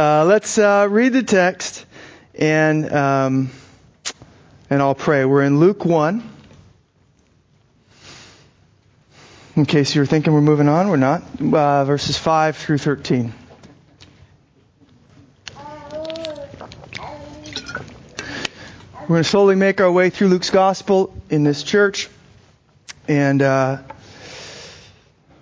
[0.00, 1.84] Uh, let's uh, read the text
[2.34, 3.50] and um,
[4.70, 5.26] and I'll pray.
[5.26, 6.26] We're in Luke one.
[9.56, 11.22] In case you were thinking we're moving on, we're not.
[11.38, 13.34] Uh, verses five through thirteen.
[19.02, 22.08] We're going to slowly make our way through Luke's gospel in this church,
[23.06, 23.76] and uh,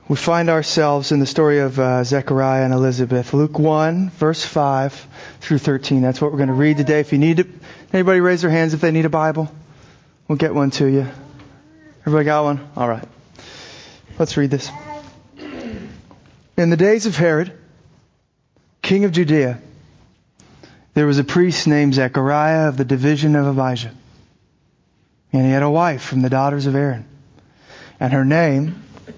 [0.09, 3.34] we find ourselves in the story of uh, Zechariah and Elizabeth.
[3.34, 5.07] Luke 1, verse 5
[5.40, 6.00] through 13.
[6.00, 7.00] That's what we're going to read today.
[7.00, 7.46] If you need it,
[7.93, 9.52] anybody raise their hands if they need a Bible?
[10.26, 11.07] We'll get one to you.
[12.00, 12.71] Everybody got one?
[12.75, 13.07] All right.
[14.18, 14.71] Let's read this.
[16.57, 17.52] In the days of Herod,
[18.80, 19.61] king of Judea,
[20.94, 23.93] there was a priest named Zechariah of the division of Abijah.
[25.35, 27.07] And he had a wife from the daughters of Aaron.
[28.00, 28.82] And her name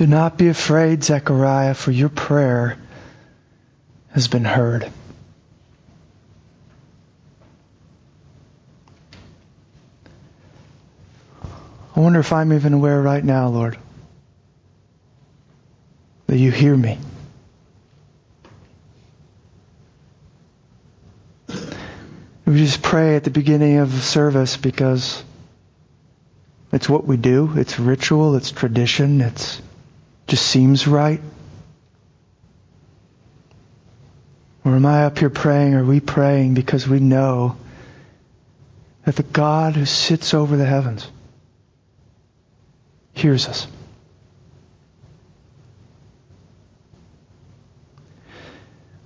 [0.00, 2.78] Do not be afraid, Zechariah, for your prayer
[4.12, 4.90] has been heard.
[11.94, 13.76] I wonder if I'm even aware right now, Lord,
[16.28, 16.96] that you hear me.
[22.46, 25.22] We just pray at the beginning of the service because
[26.72, 27.52] it's what we do.
[27.58, 28.36] It's ritual.
[28.36, 29.20] It's tradition.
[29.20, 29.60] It's
[30.30, 31.20] just seems right.
[34.64, 35.74] Or am I up here praying?
[35.74, 37.56] Are we praying because we know
[39.04, 41.08] that the God who sits over the heavens
[43.12, 43.66] hears us.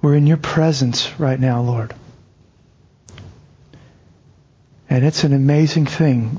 [0.03, 1.95] We're in your presence right now, Lord.
[4.91, 6.39] And it's an amazing thing,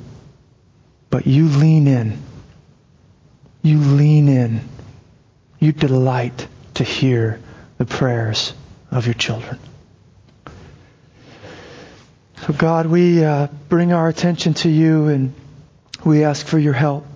[1.09, 2.21] but you lean in.
[3.63, 4.61] You lean in.
[5.59, 7.39] You delight to hear
[7.77, 8.53] the prayers
[8.91, 9.59] of your children.
[12.45, 15.33] So, God, we uh, bring our attention to you and
[16.03, 17.07] we ask for your help.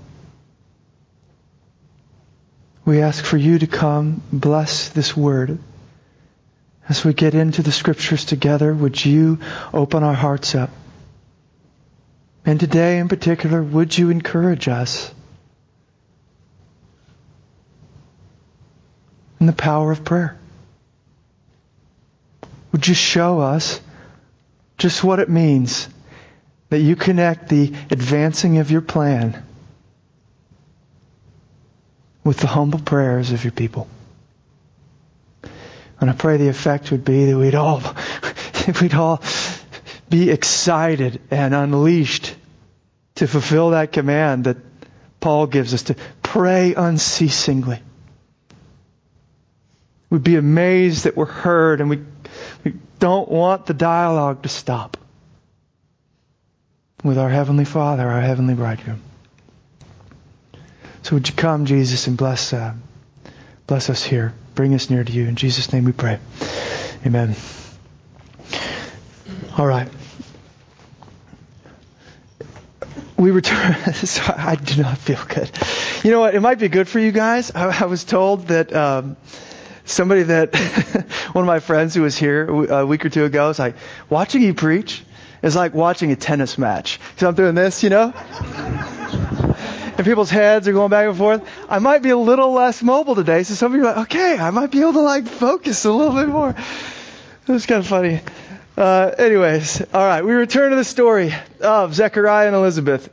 [2.86, 5.60] We ask for you to come, bless this word.
[6.88, 9.38] As we get into the scriptures together, would you
[9.72, 10.72] open our hearts up?
[12.44, 15.14] And today in particular, would you encourage us
[19.40, 20.38] in the power of prayer?
[22.72, 23.82] Would you show us
[24.78, 25.88] just what it means
[26.70, 29.44] that you connect the advancing of your plan
[32.24, 33.88] with the humble prayers of your people.
[36.00, 37.82] And I pray the effect would be that we'd all,
[38.82, 39.22] we'd all
[40.10, 42.36] be excited and unleashed
[43.16, 44.58] to fulfill that command that
[45.20, 47.82] Paul gives us to pray unceasingly.
[50.10, 52.04] We'd be amazed that we're heard and we,
[52.64, 54.98] we don't want the dialogue to stop
[57.04, 59.02] with our Heavenly Father, our Heavenly Bridegroom.
[61.04, 62.74] So would you come, Jesus, and bless, uh,
[63.68, 64.34] bless us here.
[64.56, 65.28] Bring us near to you.
[65.28, 66.20] In Jesus' name we pray.
[67.06, 67.36] Amen.
[69.58, 69.90] All right.
[73.18, 73.76] We return.
[74.28, 75.52] I do not feel good.
[76.04, 76.36] You know what?
[76.36, 77.52] It might be good for you guys.
[77.52, 79.18] I, I was told that um,
[79.90, 80.56] somebody that
[81.34, 83.76] one of my friends who was here a week or two ago was like,
[84.10, 85.04] watching you preach
[85.42, 87.00] is like watching a tennis match.
[87.18, 88.14] So I'm doing this, you know
[90.00, 91.46] and people's heads are going back and forth.
[91.68, 94.40] I might be a little less mobile today, so some of you are like, okay,
[94.40, 96.52] I might be able to like focus a little bit more.
[96.52, 98.22] It was kind of funny.
[98.78, 103.10] Uh, anyways, all right, we return to the story of Zechariah and Elizabeth,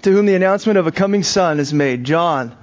[0.00, 2.04] to whom the announcement of a coming son is made.
[2.04, 2.56] John,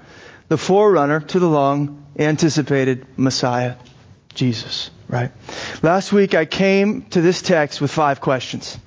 [0.47, 3.75] the forerunner to the long anticipated Messiah.
[4.33, 5.31] Jesus, right?
[5.81, 8.77] Last week I came to this text with five questions.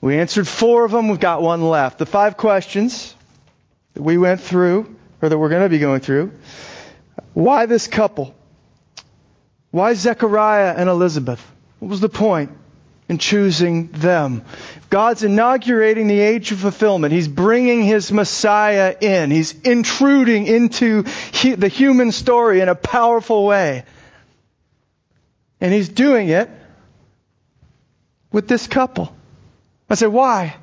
[0.00, 1.98] We answered four of them, we've got one left.
[1.98, 3.14] The five questions
[3.94, 6.32] that we went through, or that we're going to be going through.
[7.32, 8.34] Why this couple?
[9.70, 11.44] Why Zechariah and Elizabeth?
[11.78, 12.50] What was the point
[13.08, 14.44] in choosing them?
[14.90, 17.12] God's inaugurating the age of fulfillment.
[17.12, 19.30] He's bringing His Messiah in.
[19.30, 23.84] He's intruding into the human story in a powerful way.
[25.60, 26.48] And He's doing it
[28.32, 29.14] with this couple.
[29.90, 30.56] I said, why?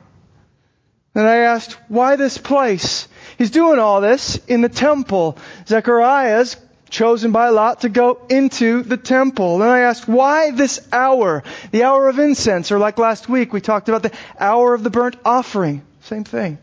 [1.16, 3.08] And I asked, why this place?
[3.38, 5.38] He's doing all this in the temple.
[5.68, 6.58] Zechariah's
[6.96, 9.62] chosen by Lot to go into the temple.
[9.62, 11.44] And I asked, why this hour?
[11.72, 14.90] The hour of incense, or like last week, we talked about the hour of the
[14.90, 15.82] burnt offering.
[16.02, 16.58] Same thing.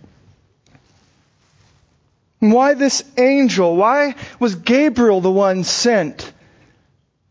[2.41, 3.77] Why this angel?
[3.77, 6.33] Why was Gabriel the one sent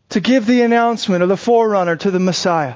[0.09, 2.75] to give the announcement of the forerunner to the Messiah?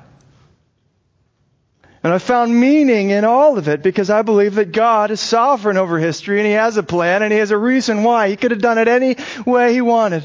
[2.05, 5.75] And I found meaning in all of it because I believe that God is sovereign
[5.75, 8.29] over history and He has a plan and He has a reason why.
[8.29, 10.23] He could have done it any way He wanted.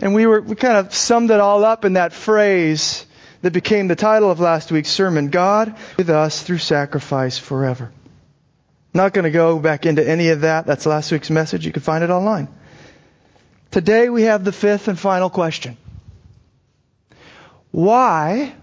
[0.00, 3.06] And we were, we kind of summed it all up in that phrase
[3.42, 7.92] that became the title of last week's sermon, God with us through sacrifice forever.
[8.92, 10.66] Not going to go back into any of that.
[10.66, 11.64] That's last week's message.
[11.64, 12.48] You can find it online.
[13.70, 15.76] Today we have the fifth and final question.
[17.70, 18.56] Why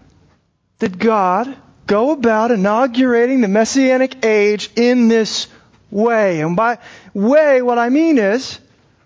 [0.80, 1.56] did God
[1.86, 5.48] go about inaugurating the Messianic age in this
[5.90, 6.40] way.
[6.40, 6.78] And by
[7.12, 8.60] way, what I mean is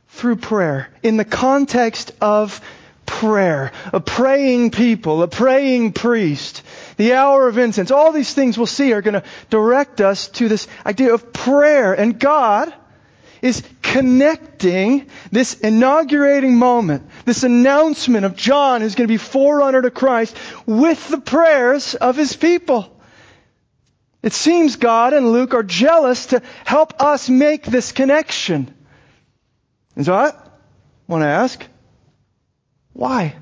[0.08, 2.60] through prayer, in the context of
[3.06, 6.62] prayer, a praying people, a praying priest,
[6.96, 7.90] the hour of incense.
[7.90, 11.94] All these things we'll see are going to direct us to this idea of prayer.
[11.94, 12.72] And God
[13.42, 13.62] is
[13.94, 20.37] connecting this inaugurating moment, this announcement of John who's going to be forerunner to Christ
[20.67, 22.91] with the prayers of his people.
[24.20, 28.75] It seems God and Luke are jealous to help us make this connection.
[29.94, 30.32] And so I
[31.06, 31.64] want to ask,
[32.94, 33.37] why?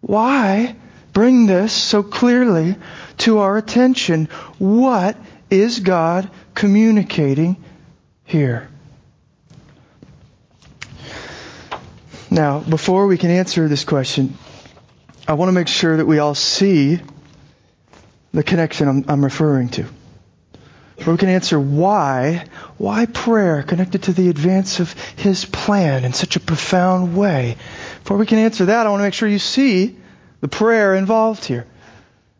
[0.00, 0.74] Why
[1.12, 2.76] bring this so clearly
[3.18, 4.30] to our attention?
[4.58, 5.18] What
[5.50, 7.62] is God communicating
[8.24, 8.71] here.
[12.32, 14.38] Now, before we can answer this question,
[15.28, 16.98] I want to make sure that we all see
[18.32, 19.82] the connection I'm, I'm referring to.
[21.04, 22.46] Where we can answer why,
[22.78, 27.58] why prayer connected to the advance of His plan in such a profound way.
[28.02, 29.98] Before we can answer that, I want to make sure you see
[30.40, 31.66] the prayer involved here.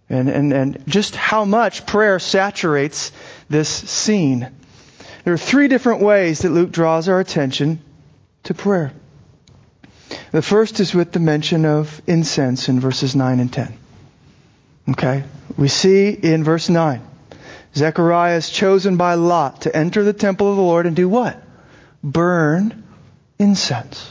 [0.09, 3.13] And, and, and just how much prayer saturates
[3.51, 4.51] this scene.
[5.25, 7.83] There are three different ways that Luke draws our attention
[8.45, 8.95] to prayer.
[10.33, 13.73] The first is with the mention of incense in verses 9 and 10.
[14.91, 15.25] Okay?
[15.57, 17.01] We see in verse 9,
[17.75, 21.41] Zechariah is chosen by Lot to enter the temple of the Lord and do what?
[22.03, 22.83] Burn
[23.39, 24.11] incense.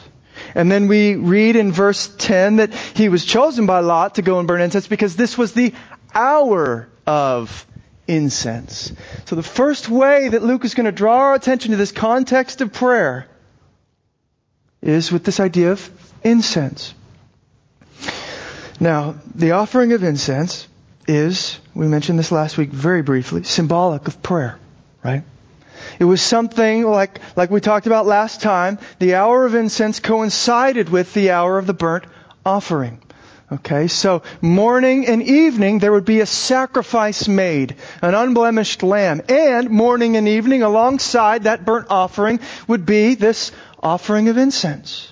[0.56, 4.40] And then we read in verse 10 that he was chosen by Lot to go
[4.40, 5.74] and burn incense because this was the
[6.14, 7.66] hour of
[8.08, 8.92] incense.
[9.26, 12.62] So the first way that Luke is going to draw our attention to this context
[12.62, 13.28] of prayer
[14.82, 15.90] is with this idea of
[16.24, 16.94] incense.
[18.80, 20.68] Now, the offering of incense
[21.08, 24.58] is, we mentioned this last week very briefly, symbolic of prayer,
[25.04, 25.24] right?
[26.00, 30.90] It was something like, like we talked about last time, the hour of incense coincided
[30.90, 32.06] with the hour of the burnt
[32.46, 33.02] offering.
[33.52, 39.22] Okay, so morning and evening there would be a sacrifice made, an unblemished lamb.
[39.28, 45.12] And morning and evening alongside that burnt offering would be this offering of incense.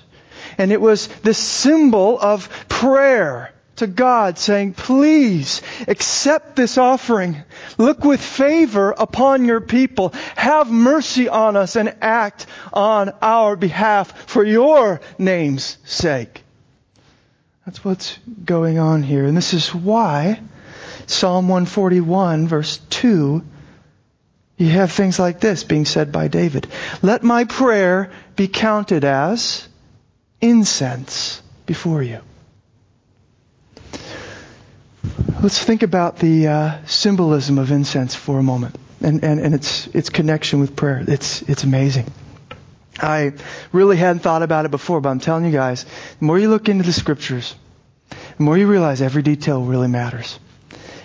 [0.58, 7.42] And it was this symbol of prayer to God saying, please accept this offering.
[7.78, 10.12] Look with favor upon your people.
[10.36, 16.42] Have mercy on us and act on our behalf for your name's sake.
[17.64, 19.24] That's what's going on here.
[19.24, 20.40] And this is why
[21.06, 23.42] Psalm 141 verse 2
[24.60, 26.66] you have things like this being said by David.
[27.00, 29.66] Let my prayer be counted as
[30.42, 32.20] incense before you.
[35.42, 39.86] Let's think about the uh, symbolism of incense for a moment and, and, and its,
[39.88, 41.02] its connection with prayer.
[41.08, 42.12] It's, it's amazing.
[42.98, 43.32] I
[43.72, 45.84] really hadn't thought about it before, but I'm telling you guys,
[46.18, 47.54] the more you look into the scriptures,
[48.10, 50.38] the more you realize every detail really matters.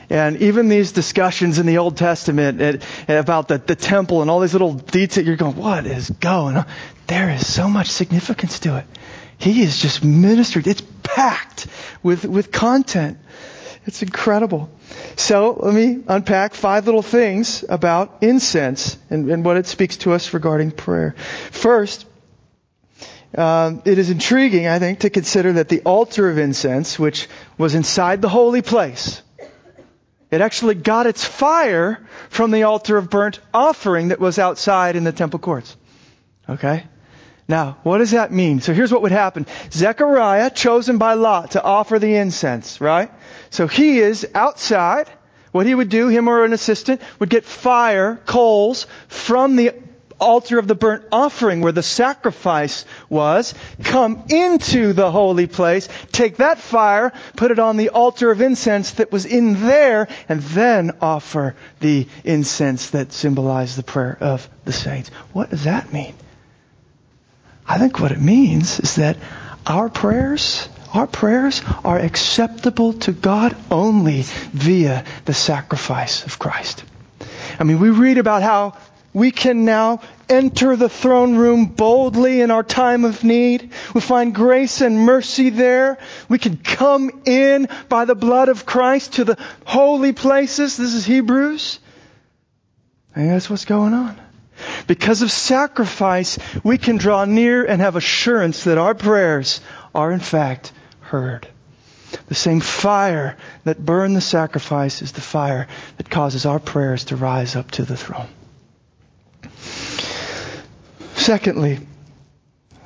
[0.09, 4.53] And even these discussions in the Old Testament about the, the temple and all these
[4.53, 6.65] little details, you're going, what is going on?
[7.07, 8.85] There is so much significance to it.
[9.37, 10.67] he is just ministered.
[10.67, 11.67] It's packed
[12.03, 13.17] with, with content.
[13.85, 14.69] It's incredible.
[15.15, 20.13] So let me unpack five little things about incense and, and what it speaks to
[20.13, 21.15] us regarding prayer.
[21.51, 22.05] First,
[23.37, 27.75] um, it is intriguing, I think, to consider that the altar of incense, which was
[27.75, 29.21] inside the holy place,
[30.35, 35.05] it actually got its fire from the altar of burnt offering that was outside in
[35.05, 35.77] the temple courts.
[36.49, 36.83] Okay?
[37.47, 38.59] Now, what does that mean?
[38.59, 39.45] So here's what would happen.
[39.71, 43.11] Zechariah, chosen by Lot to offer the incense, right?
[43.49, 45.09] So he is outside.
[45.53, 49.71] What he would do, him or an assistant, would get fire, coals, from the
[50.19, 53.53] altar of the burnt offering where the sacrifice was,
[53.83, 58.91] come into the holy place, take that fire, put it on the altar of incense
[58.91, 64.73] that was in there, and then offer the incense that symbolized the prayer of the
[64.73, 65.09] saints.
[65.33, 66.15] What does that mean?
[67.67, 69.17] I think what it means is that
[69.65, 76.83] our prayers, our prayers are acceptable to God only via the sacrifice of Christ.
[77.59, 78.77] I mean, we read about how
[79.15, 83.71] we can now enter the throne room boldly in our time of need.
[83.93, 85.97] We find grace and mercy there.
[86.27, 90.75] We can come in by the blood of Christ to the holy places.
[90.75, 91.79] This is Hebrews.
[93.15, 94.19] And that's what's going on.
[94.85, 99.61] Because of sacrifice, we can draw near and have assurance that our prayers
[99.95, 101.47] are in fact heard.
[102.27, 107.15] The same fire that burned the sacrifice is the fire that causes our prayers to
[107.15, 108.27] rise up to the throne.
[111.15, 111.79] Secondly,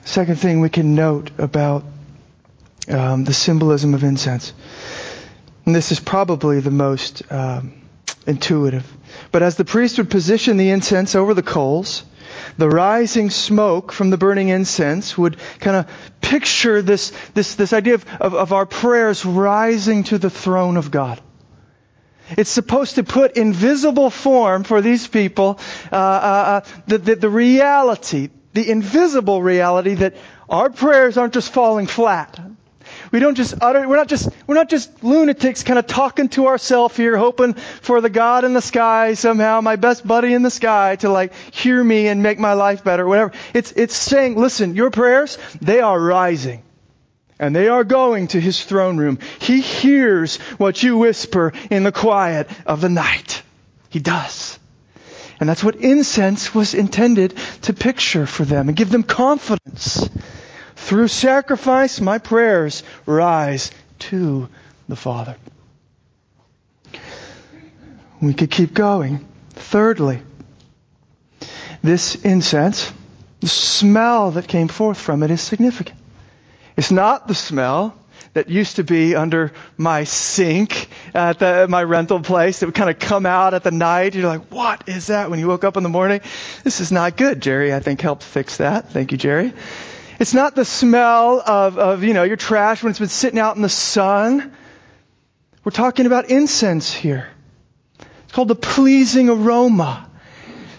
[0.06, 1.84] second thing we can note about
[2.88, 4.54] um, the symbolism of incense,
[5.66, 7.74] and this is probably the most um,
[8.26, 8.86] intuitive.
[9.32, 12.04] But as the priest would position the incense over the coals,
[12.58, 15.88] the rising smoke from the burning incense would kind of
[16.22, 20.92] picture this, this, this idea of, of, of our prayers rising to the throne of
[20.92, 21.20] God.
[22.38, 25.60] It's supposed to put in visible form for these people
[25.92, 30.16] uh, uh, uh, the, the, the reality, the invisible reality that
[30.50, 32.40] our prayers aren't just falling flat.
[33.12, 36.48] We don't just utter, we're not just, we're not just lunatics kind of talking to
[36.48, 40.52] ourselves here, hoping for the God in the sky somehow, my best buddy in the
[40.52, 43.32] sky to like hear me and make my life better, whatever.
[43.54, 46.64] It's, it's saying, listen, your prayers, they are rising.
[47.40, 49.18] And they are going to his throne room.
[49.40, 53.42] He hears what you whisper in the quiet of the night.
[53.90, 54.60] He does.
[55.40, 60.10] And that's what incense was intended to picture for them and give them confidence.
[60.76, 64.50] Through sacrifice, my prayers rise to
[64.90, 65.38] the Father.
[68.22, 69.26] We could keep going.
[69.52, 70.22] Thirdly,
[71.82, 72.92] this incense,
[73.40, 75.99] the smell that came forth from it is significant.
[76.80, 77.94] It's not the smell
[78.32, 82.90] that used to be under my sink at the, my rental place that would kind
[82.90, 84.16] of come out at the night.
[84.16, 86.22] You're like, what is that when you woke up in the morning?
[86.64, 87.42] This is not good.
[87.42, 88.92] Jerry, I think, helped fix that.
[88.92, 89.52] Thank you, Jerry.
[90.22, 93.58] It's not the smell of, of, you know, your trash when it's been sitting out
[93.58, 94.56] in the sun.
[95.66, 97.28] We're talking about incense here.
[98.24, 100.10] It's called the pleasing aroma.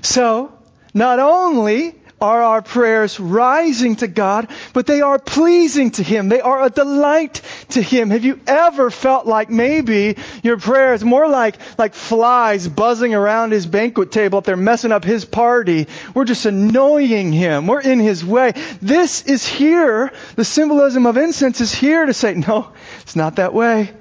[0.00, 0.50] So,
[0.95, 6.29] not only are our prayers rising to God, but they are pleasing to Him.
[6.29, 8.11] They are a delight to Him.
[8.11, 13.67] Have you ever felt like maybe your prayers more like, like flies buzzing around His
[13.67, 15.87] banquet table up there messing up His party?
[16.15, 17.67] We're just annoying Him.
[17.67, 18.53] We're in His way.
[18.83, 20.12] This is here.
[20.37, 23.93] The symbolism of incense is here to say, no, it's not that way.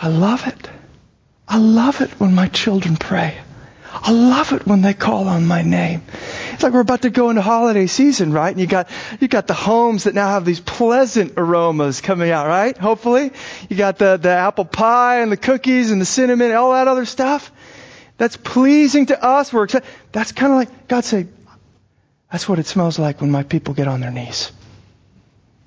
[0.00, 0.70] I love it.
[1.46, 3.38] I love it when my children pray.
[3.94, 6.02] I love it when they call on my name.
[6.52, 8.50] It's like we're about to go into holiday season, right?
[8.50, 8.88] And you got,
[9.20, 12.76] you got the homes that now have these pleasant aromas coming out, right?
[12.76, 13.32] Hopefully.
[13.68, 16.88] You got the, the apple pie and the cookies and the cinnamon and all that
[16.88, 17.52] other stuff.
[18.16, 19.52] That's pleasing to us.
[19.52, 19.86] We're excited.
[20.12, 21.26] That's kind of like God say,
[22.30, 24.52] that's what it smells like when my people get on their knees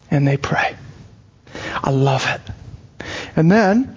[0.10, 0.76] and they pray.
[1.84, 2.42] I love it.
[3.36, 3.96] And then,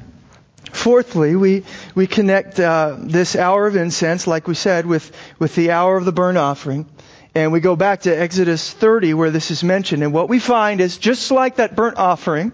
[0.72, 5.70] Fourthly, we, we connect uh, this hour of incense, like we said, with, with the
[5.70, 6.86] hour of the burnt offering.
[7.34, 10.02] And we go back to Exodus 30 where this is mentioned.
[10.02, 12.52] And what we find is just like that burnt offering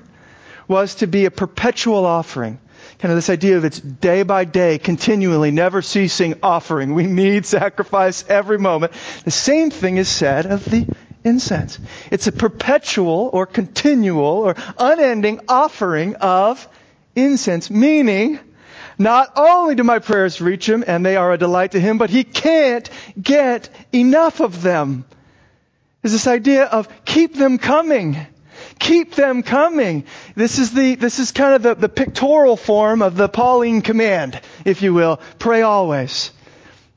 [0.68, 2.58] was to be a perpetual offering.
[2.98, 6.94] Kind of this idea of it's day by day, continually, never ceasing offering.
[6.94, 8.92] We need sacrifice every moment.
[9.24, 10.86] The same thing is said of the
[11.24, 11.78] incense.
[12.10, 16.68] It's a perpetual or continual or unending offering of
[17.16, 18.38] incense, meaning
[18.98, 22.10] not only do my prayers reach him and they are a delight to him, but
[22.10, 22.88] he can't
[23.20, 25.04] get enough of them.
[26.02, 28.16] is this idea of keep them coming.
[28.78, 30.04] Keep them coming.
[30.34, 34.40] This is the, this is kind of the, the pictorial form of the Pauline command,
[34.64, 35.20] if you will.
[35.38, 36.30] Pray always.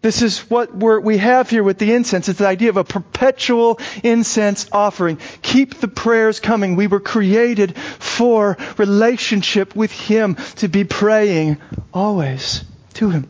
[0.01, 2.29] This is what we have here with the incense.
[2.29, 5.17] It's the idea of a perpetual incense offering.
[5.41, 6.75] Keep the prayers coming.
[6.75, 11.57] We were created for relationship with Him, to be praying
[11.93, 12.63] always
[12.95, 13.27] to Him.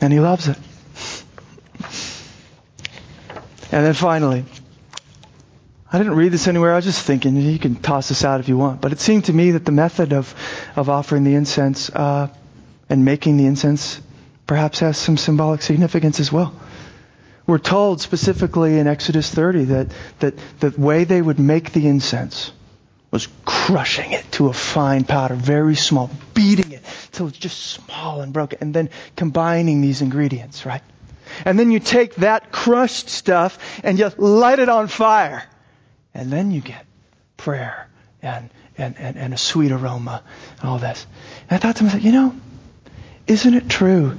[0.00, 0.58] And He loves it.
[3.70, 4.44] And then finally,
[5.92, 6.72] I didn't read this anywhere.
[6.72, 8.80] I was just thinking, you can toss this out if you want.
[8.80, 10.34] But it seemed to me that the method of,
[10.74, 12.28] of offering the incense uh,
[12.90, 14.00] and making the incense
[14.48, 16.52] perhaps has some symbolic significance as well.
[17.46, 19.88] We're told specifically in Exodus 30 that,
[20.18, 22.50] that the way they would make the incense
[23.10, 28.22] was crushing it to a fine powder, very small, beating it till it's just small
[28.22, 30.82] and broken, and then combining these ingredients, right?
[31.44, 35.44] And then you take that crushed stuff and you light it on fire.
[36.14, 36.86] And then you get
[37.36, 37.88] prayer
[38.22, 40.22] and, and, and, and a sweet aroma
[40.60, 41.06] and all this.
[41.48, 42.34] And I thought to myself, you know,
[43.26, 44.18] isn't it true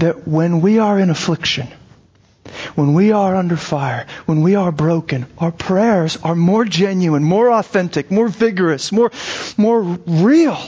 [0.00, 1.68] that when we are in affliction,
[2.74, 7.50] when we are under fire, when we are broken, our prayers are more genuine, more
[7.50, 9.10] authentic, more vigorous, more,
[9.56, 10.58] more real.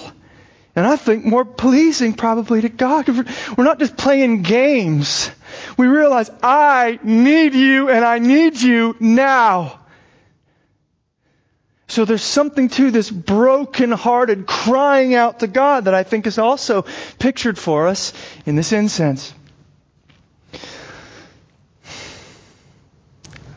[0.75, 3.09] And I think more pleasing probably to God.
[3.09, 5.31] We're not just playing games.
[5.77, 9.81] We realize I need you and I need you now.
[11.89, 16.87] So there's something to this broken-hearted crying out to God that I think is also
[17.19, 18.12] pictured for us
[18.47, 19.35] in this incense.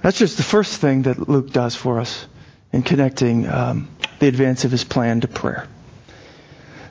[0.02, 2.28] That's just the first thing that Luke does for us
[2.72, 3.88] in connecting um,
[4.20, 5.68] the advance of his plan to prayer.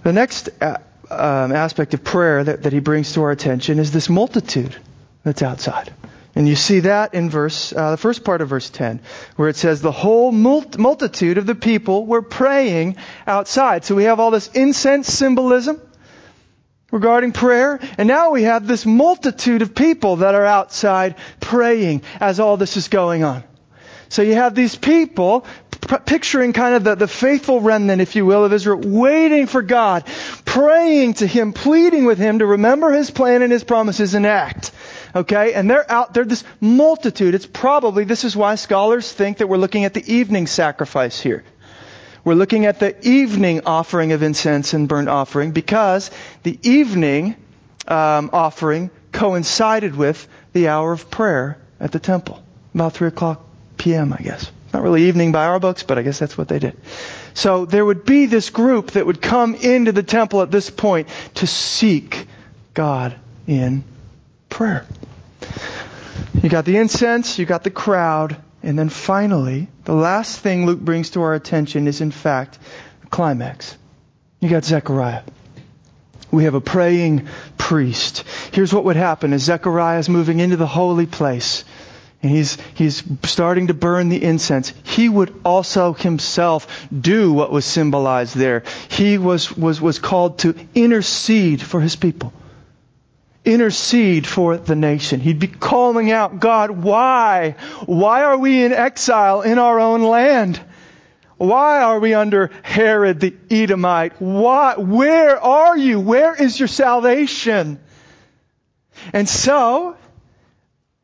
[0.03, 0.79] The next uh,
[1.11, 4.75] um, aspect of prayer that, that he brings to our attention is this multitude
[5.23, 5.93] that's outside.
[6.37, 9.01] And you see that in verse, uh, the first part of verse 10,
[9.37, 13.85] where it says the whole multitude of the people were praying outside.
[13.85, 15.81] So we have all this incense symbolism
[16.91, 22.41] regarding prayer, and now we have this multitude of people that are outside praying as
[22.41, 23.45] all this is going on.
[24.09, 25.47] So you have these people
[25.89, 29.63] p- picturing kind of the, the faithful remnant, if you will, of Israel, waiting for
[29.63, 30.05] God,
[30.45, 34.73] praying to Him, pleading with Him to remember His plan and His promises and act.
[35.15, 35.55] Okay?
[35.55, 37.35] And they're out, they're this multitude.
[37.35, 41.45] It's probably, this is why scholars think that we're looking at the evening sacrifice here.
[42.25, 46.11] We're looking at the evening offering of incense and burnt offering because
[46.43, 47.37] the evening
[47.87, 52.43] um, offering coincided with the hour of prayer at the temple,
[52.75, 53.45] about 3 o'clock
[53.77, 54.51] p.m., I guess.
[54.73, 56.77] Not really evening by our books, but I guess that's what they did.
[57.35, 61.09] So there would be this group that would come into the temple at this point
[61.35, 62.27] to seek
[62.73, 63.15] God
[63.47, 63.85] in
[64.55, 64.87] prayer.
[66.41, 70.81] You got the incense, you got the crowd, and then finally, the last thing Luke
[70.81, 72.59] brings to our attention is in fact
[73.01, 73.77] the climax.
[74.41, 75.23] You got Zechariah.
[76.31, 78.25] We have a praying priest.
[78.53, 81.65] Here's what would happen as Zechariah is moving into the holy place
[82.23, 84.73] and he's, he's starting to burn the incense.
[84.85, 88.63] He would also himself do what was symbolized there.
[88.89, 92.33] He was, was, was called to intercede for his people
[93.45, 95.21] intercede for the nation.
[95.21, 97.57] He'd be calling out, God, why?
[97.87, 100.61] Why are we in exile in our own land?
[101.37, 104.21] Why are we under Herod the Edomite?
[104.21, 104.77] Why?
[104.77, 106.01] Where are you?
[106.01, 107.81] Where is your salvation?
[109.13, 109.97] And so,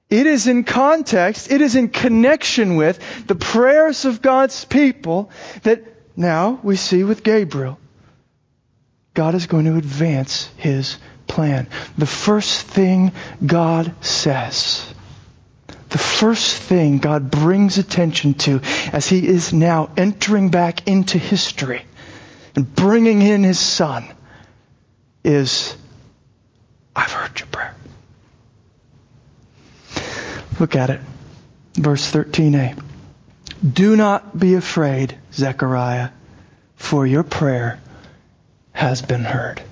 [0.08, 5.30] it is in context, it is in connection with the prayers of God's people
[5.62, 5.84] that
[6.16, 7.78] now we see with Gabriel.
[9.14, 10.96] God is going to advance His
[11.30, 11.68] plan.
[11.96, 13.12] The first thing
[13.44, 14.92] God says,
[15.90, 18.60] the first thing God brings attention to
[18.92, 21.82] as He is now entering back into history
[22.56, 24.04] and bringing in His Son
[25.24, 25.76] is,
[26.94, 27.74] I've heard your prayer.
[30.58, 31.00] Look at it.
[31.74, 32.82] Verse 13a.
[33.72, 36.10] Do not be afraid, Zechariah,
[36.76, 37.78] for your prayer
[38.72, 39.62] has been heard.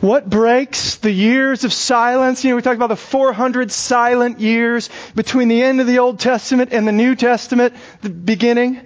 [0.00, 2.42] What breaks the years of silence?
[2.42, 6.18] You know, we talked about the 400 silent years between the end of the Old
[6.18, 8.80] Testament and the New Testament, the beginning.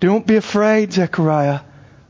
[0.00, 1.60] Don't be afraid, Zechariah.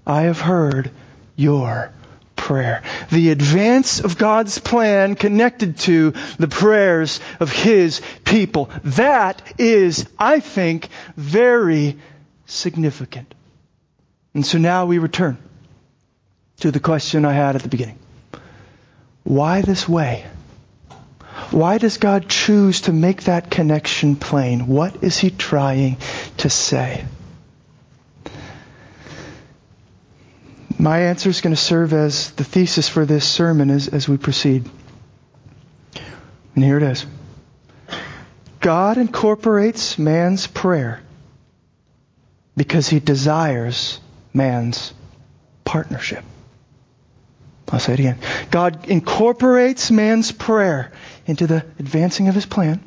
[0.06, 0.90] I have heard
[1.36, 1.92] your
[2.36, 2.82] prayer.
[3.10, 8.70] The advance of God's plan connected to the prayers of His people.
[8.84, 11.98] That is, I think, very
[12.46, 13.34] significant.
[14.32, 15.38] And so now we return
[16.60, 17.98] to the question I had at the beginning.
[19.24, 20.24] Why this way?
[21.50, 24.66] Why does God choose to make that connection plain?
[24.66, 25.98] What is he trying
[26.38, 27.04] to say?
[30.78, 34.16] My answer is going to serve as the thesis for this sermon as, as we
[34.16, 34.68] proceed.
[36.54, 37.06] And here it is.
[38.60, 41.00] God incorporates man's prayer
[42.56, 44.00] because he desires
[44.34, 44.92] man's
[45.64, 46.24] partnership.
[47.70, 48.18] I'll say it again.
[48.50, 50.92] God incorporates man's prayer
[51.26, 52.80] into the advancing of his plan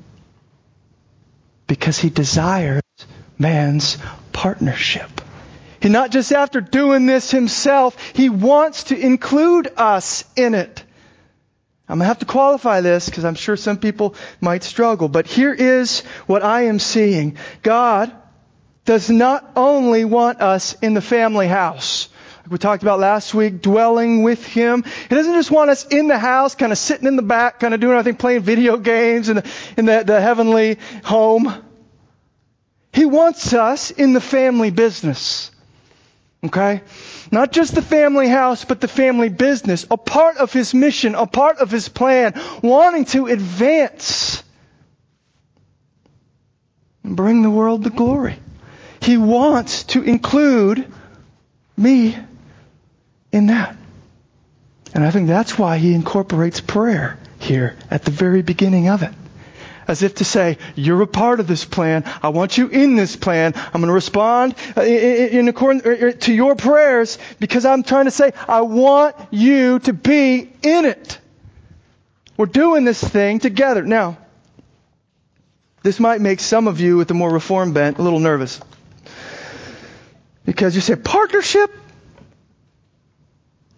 [1.67, 2.81] because he desires
[3.37, 3.97] man's
[4.31, 5.09] partnership.
[5.81, 10.83] He not just after doing this himself, he wants to include us in it.
[11.87, 15.25] I'm going to have to qualify this because I'm sure some people might struggle, but
[15.25, 17.37] here is what I am seeing.
[17.63, 18.13] God
[18.85, 22.09] does not only want us in the family house
[22.49, 24.83] we talked about last week, dwelling with Him.
[24.83, 27.73] He doesn't just want us in the house, kind of sitting in the back, kind
[27.73, 31.53] of doing nothing, playing video games in the, in the, the heavenly home.
[32.91, 35.51] He wants us in the family business.
[36.43, 36.81] Okay?
[37.31, 39.85] Not just the family house, but the family business.
[39.91, 42.33] A part of His mission, a part of His plan,
[42.63, 44.43] wanting to advance
[47.03, 48.37] and bring the world the glory.
[49.01, 50.91] He wants to include
[51.77, 52.17] me
[53.31, 53.75] in that.
[54.93, 59.11] And I think that's why he incorporates prayer here at the very beginning of it.
[59.87, 62.03] As if to say, you're a part of this plan.
[62.21, 63.53] I want you in this plan.
[63.55, 68.33] I'm going to respond uh, in accordance to your prayers because I'm trying to say,
[68.47, 71.17] I want you to be in it.
[72.37, 73.83] We're doing this thing together.
[73.83, 74.19] Now,
[75.81, 78.59] this might make some of you with a more reform bent a little nervous.
[80.45, 81.71] Because you say, partnership?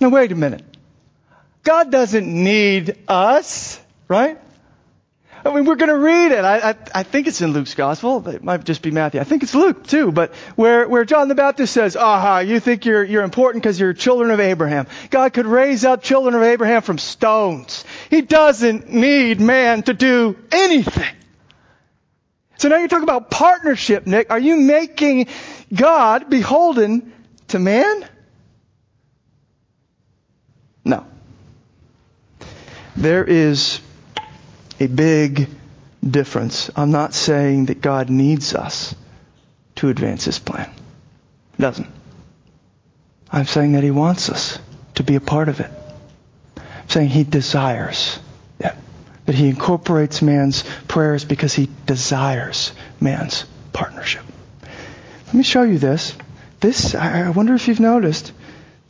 [0.01, 0.63] Now, wait a minute.
[1.63, 4.39] God doesn't need us, right?
[5.45, 6.43] I mean, we're going to read it.
[6.43, 8.27] I, I, I, think it's in Luke's gospel.
[8.27, 9.21] It might just be Matthew.
[9.21, 10.11] I think it's Luke too.
[10.11, 13.93] But where, where John the Baptist says, aha, you think you're, you're important because you're
[13.93, 14.87] children of Abraham.
[15.11, 17.85] God could raise up children of Abraham from stones.
[18.09, 21.15] He doesn't need man to do anything.
[22.57, 24.31] So now you're talking about partnership, Nick.
[24.31, 25.27] Are you making
[25.73, 27.13] God beholden
[27.49, 28.07] to man?
[30.83, 31.05] No.
[32.95, 33.79] There is
[34.79, 35.47] a big
[36.07, 36.69] difference.
[36.75, 38.95] I'm not saying that God needs us
[39.75, 40.69] to advance His plan.
[41.57, 41.87] He doesn't.
[43.31, 44.59] I'm saying that He wants us
[44.95, 45.71] to be a part of it.
[46.57, 48.19] I'm saying He desires
[48.59, 48.75] it.
[49.25, 54.23] That He incorporates man's prayers because He desires man's partnership.
[55.27, 56.13] Let me show you this.
[56.59, 58.33] This, I wonder if you've noticed,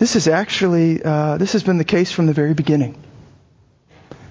[0.02, 3.00] this is actually, uh, this has been the case from the very beginning.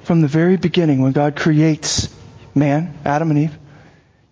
[0.03, 2.13] From the very beginning, when God creates
[2.57, 3.57] man, Adam and Eve,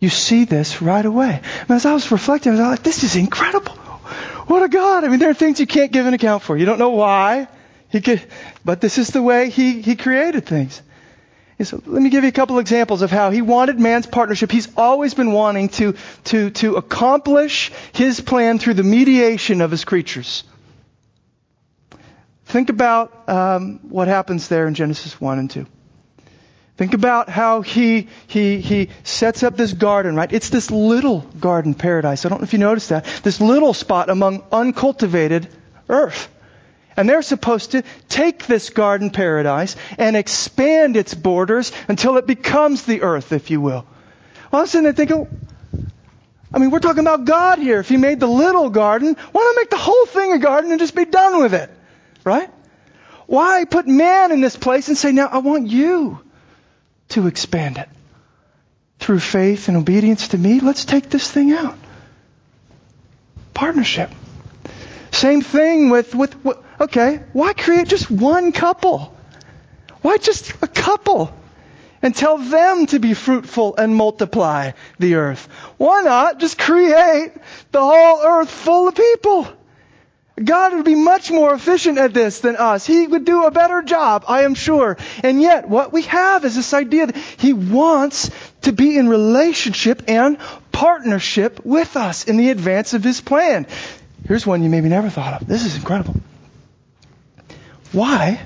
[0.00, 1.40] you see this right away.
[1.60, 3.72] And as I was reflecting, I was like, this is incredible.
[4.48, 5.04] What a God.
[5.04, 6.56] I mean, there are things you can't give an account for.
[6.56, 7.46] You don't know why.
[7.88, 8.20] He could,
[8.64, 10.82] but this is the way he, he created things.
[11.62, 14.50] So let me give you a couple examples of how he wanted man's partnership.
[14.50, 19.84] He's always been wanting to, to, to accomplish his plan through the mediation of his
[19.84, 20.42] creatures.
[22.48, 25.66] Think about um, what happens there in Genesis 1 and 2.
[26.78, 30.32] Think about how he, he, he sets up this garden, right?
[30.32, 32.24] It's this little garden paradise.
[32.24, 33.04] I don't know if you noticed that.
[33.22, 35.46] This little spot among uncultivated
[35.90, 36.30] earth.
[36.96, 42.84] And they're supposed to take this garden paradise and expand its borders until it becomes
[42.84, 43.84] the earth, if you will.
[44.50, 45.28] All of a sudden they think, oh,
[46.50, 47.78] I mean, we're talking about God here.
[47.78, 50.80] If He made the little garden, why not make the whole thing a garden and
[50.80, 51.74] just be done with it?
[52.24, 52.50] Right?
[53.26, 56.20] Why put man in this place and say, now I want you
[57.10, 57.88] to expand it?
[58.98, 61.76] Through faith and obedience to me, let's take this thing out.
[63.54, 64.10] Partnership.
[65.10, 66.34] Same thing with, with,
[66.80, 69.14] okay, why create just one couple?
[70.00, 71.32] Why just a couple?
[72.00, 75.48] And tell them to be fruitful and multiply the earth.
[75.76, 77.32] Why not just create
[77.72, 79.48] the whole earth full of people?
[80.44, 82.86] God would be much more efficient at this than us.
[82.86, 84.96] He would do a better job, I am sure.
[85.22, 88.30] And yet, what we have is this idea that He wants
[88.62, 90.38] to be in relationship and
[90.72, 93.66] partnership with us in the advance of His plan.
[94.26, 95.48] Here's one you maybe never thought of.
[95.48, 96.14] This is incredible.
[97.92, 98.40] Why?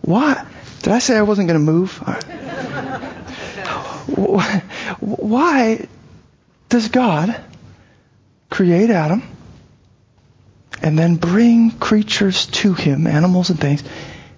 [0.00, 0.46] Why?
[0.82, 1.92] Did I say I wasn't going to move?
[5.00, 5.86] Why
[6.68, 7.40] does God
[8.48, 9.22] create Adam?
[10.82, 13.82] And then bring creatures to him, animals and things,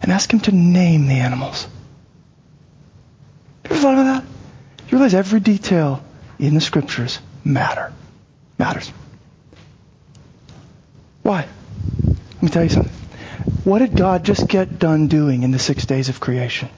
[0.01, 1.67] and ask him to name the animals.
[3.65, 4.25] You ever thought about that?
[4.89, 6.05] You realize every detail
[6.39, 7.93] in the scriptures matter.
[8.59, 8.93] Matters.
[11.23, 11.47] Why?
[12.07, 12.93] Let me tell you something.
[13.65, 16.69] What did God just get done doing in the six days of creation?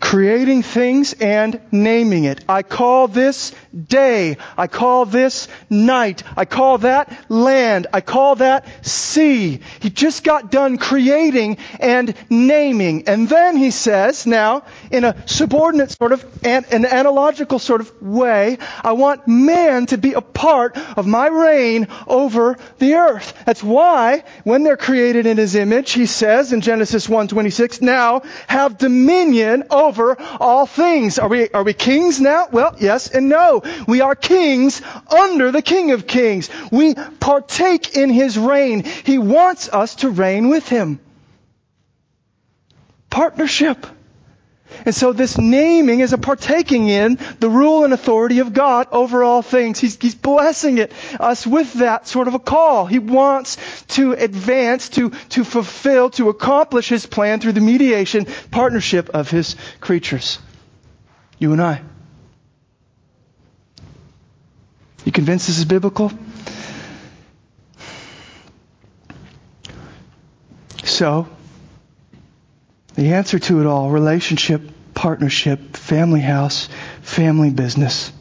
[0.00, 2.42] Creating things and naming it.
[2.48, 4.38] I call this day.
[4.56, 6.22] I call this night.
[6.36, 7.86] I call that land.
[7.92, 9.60] I call that sea.
[9.80, 13.06] He just got done creating and naming.
[13.08, 18.02] And then he says, now, in a subordinate sort of, an, an analogical sort of
[18.02, 23.34] way, I want man to be a part of my reign over the earth.
[23.44, 28.78] That's why, when they're created in his image, he says in Genesis 1.26, now have
[28.78, 31.18] dominion over over all things.
[31.18, 32.46] Are we, are we kings now?
[32.52, 33.62] Well, yes and no.
[33.88, 36.48] We are kings under the King of Kings.
[36.70, 38.84] We partake in His reign.
[38.84, 41.00] He wants us to reign with Him.
[43.10, 43.84] Partnership.
[44.84, 49.22] And so this naming is a partaking in the rule and authority of God over
[49.22, 49.78] all things.
[49.78, 52.86] He's, he's, blessing it, us with that sort of a call.
[52.86, 53.56] He wants
[53.88, 59.56] to advance, to, to fulfill, to accomplish His plan through the mediation, partnership of His
[59.80, 60.38] creatures.
[61.38, 61.82] You and I.
[65.04, 66.12] You convinced this is biblical?
[70.84, 71.28] So,
[73.00, 74.60] the answer to it all relationship,
[74.92, 76.68] partnership, family house,
[77.00, 78.12] family business.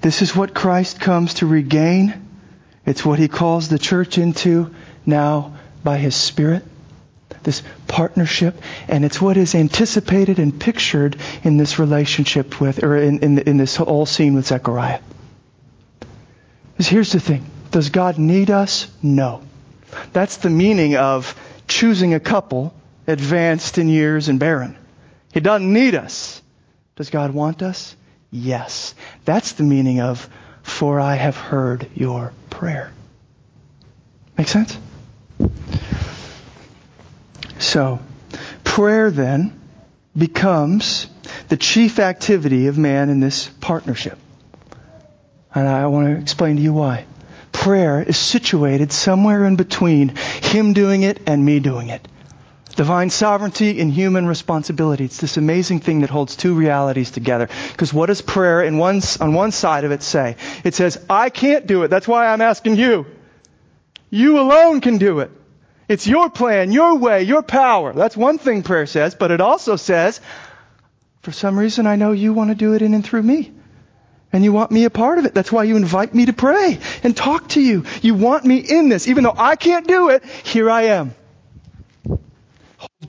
[0.00, 2.14] This is what Christ comes to regain.
[2.86, 4.72] It's what he calls the church into
[5.04, 6.62] now by his Spirit.
[7.42, 8.54] This partnership,
[8.86, 13.56] and it's what is anticipated and pictured in this relationship with, or in, in, in
[13.56, 15.00] this whole scene with Zechariah.
[16.70, 18.86] Because here's the thing Does God need us?
[19.02, 19.42] No.
[20.12, 21.34] That's the meaning of
[21.66, 22.72] choosing a couple
[23.06, 24.76] advanced in years and barren.
[25.32, 26.42] He doesn't need us.
[26.96, 27.94] Does God want us?
[28.30, 28.94] Yes.
[29.24, 30.28] That's the meaning of,
[30.62, 32.90] for I have heard your prayer.
[34.36, 34.76] Make sense?
[37.58, 38.00] So,
[38.64, 39.58] prayer then
[40.16, 41.06] becomes
[41.48, 44.18] the chief activity of man in this partnership.
[45.54, 47.06] And I want to explain to you why.
[47.52, 52.06] Prayer is situated somewhere in between him doing it and me doing it
[52.76, 55.06] divine sovereignty and human responsibility.
[55.06, 57.48] It's this amazing thing that holds two realities together.
[57.72, 60.36] Because what does prayer in one, on one side of it say?
[60.62, 61.88] It says, I can't do it.
[61.88, 63.06] That's why I'm asking you.
[64.10, 65.30] You alone can do it.
[65.88, 67.92] It's your plan, your way, your power.
[67.92, 70.20] That's one thing prayer says, but it also says,
[71.22, 73.52] for some reason I know you want to do it in and through me.
[74.32, 75.34] And you want me a part of it.
[75.34, 77.84] That's why you invite me to pray and talk to you.
[78.02, 79.08] You want me in this.
[79.08, 81.14] Even though I can't do it, here I am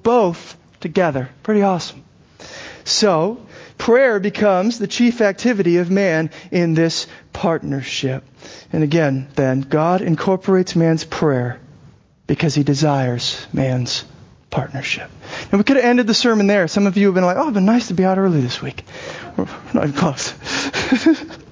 [0.08, 1.30] both together.
[1.44, 2.02] Pretty awesome.
[2.86, 3.46] So,
[3.78, 8.24] prayer becomes the chief activity of man in this partnership.
[8.72, 11.60] And again, then, God incorporates man's prayer
[12.26, 14.06] because he desires man's
[14.50, 15.12] partnership.
[15.52, 16.70] And we could have ended the sermon there.
[16.70, 18.62] Some of you have been like, oh, it'd been nice to be out early this
[18.62, 18.86] week.
[19.36, 19.44] We're
[19.74, 20.34] not even close.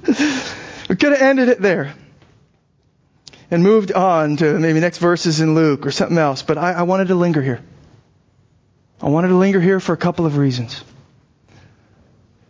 [0.87, 1.93] we could have ended it there
[3.51, 6.41] and moved on to maybe next verses in Luke or something else.
[6.41, 7.61] But I, I wanted to linger here.
[9.01, 10.83] I wanted to linger here for a couple of reasons.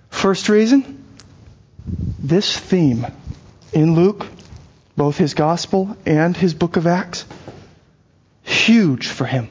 [0.10, 1.04] First reason,
[2.20, 3.06] this theme
[3.74, 4.26] in Luke,
[4.96, 7.26] both his gospel and his book of Acts,
[8.44, 9.50] huge for him.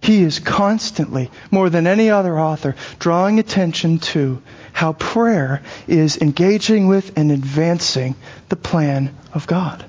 [0.00, 6.88] He is constantly, more than any other author, drawing attention to how prayer is engaging
[6.88, 8.16] with and advancing
[8.48, 9.84] the plan of God.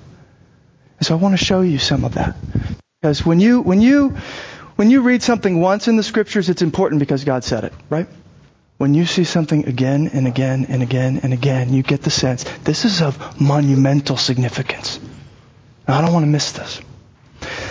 [0.99, 2.35] And so I want to show you some of that.
[3.01, 4.15] Because when you, when you,
[4.75, 8.07] when you read something once in the scriptures, it's important because God said it, right?
[8.77, 12.43] When you see something again and again and again and again, you get the sense
[12.63, 14.99] this is of monumental significance.
[15.87, 16.81] I don't want to miss this.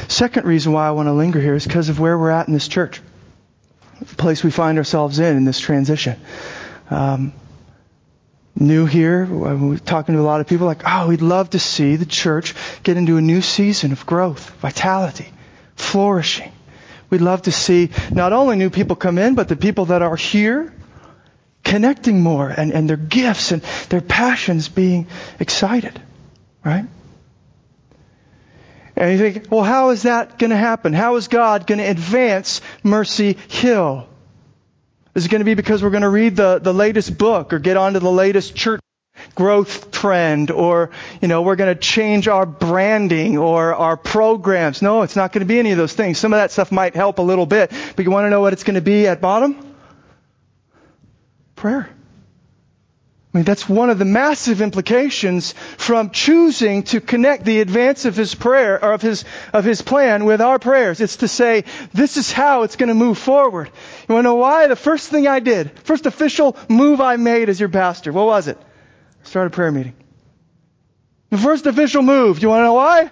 [0.09, 2.55] Second reason why I want to linger here is because of where we're at in
[2.55, 3.01] this church,
[3.99, 6.21] the place we find ourselves in in this transition.
[6.91, 7.33] Um,
[8.55, 11.97] new here, we're talking to a lot of people like, oh, we'd love to see
[11.97, 15.29] the church get into a new season of growth, vitality,
[15.77, 16.52] flourishing.
[17.13, 20.17] We'd love to see not only new people come in, but the people that are
[20.17, 20.73] here
[21.63, 26.01] connecting more and, and their gifts and their passions being excited.
[26.65, 26.87] Right?
[28.97, 30.95] And you think, well, how is that going to happen?
[30.95, 34.09] How is God going to advance Mercy Hill?
[35.15, 37.59] Is it going to be because we're going to read the, the latest book or
[37.59, 38.81] get onto the latest church
[39.35, 40.91] growth trend or,
[41.21, 44.83] you know, we're going to change our branding or our programs.
[44.83, 46.19] No, it's not going to be any of those things.
[46.19, 48.53] Some of that stuff might help a little bit, but you want to know what
[48.53, 49.73] it's going to be at bottom?
[51.63, 51.89] prayer.
[53.33, 58.17] I mean, that's one of the massive implications from choosing to connect the advance of
[58.17, 61.01] his prayer, or of his, of his plan with our prayers.
[61.01, 61.63] It's to say,
[61.95, 63.71] this is how it's going to move forward.
[64.09, 64.67] You want to know why?
[64.67, 68.49] The first thing I did, first official move I made as your pastor, what was
[68.49, 68.59] it?
[69.25, 69.95] Start a prayer meeting.
[71.31, 72.43] The first official move.
[72.43, 73.11] You want to know why?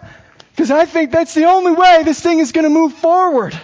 [0.51, 3.59] Because I think that's the only way this thing is going to move forward.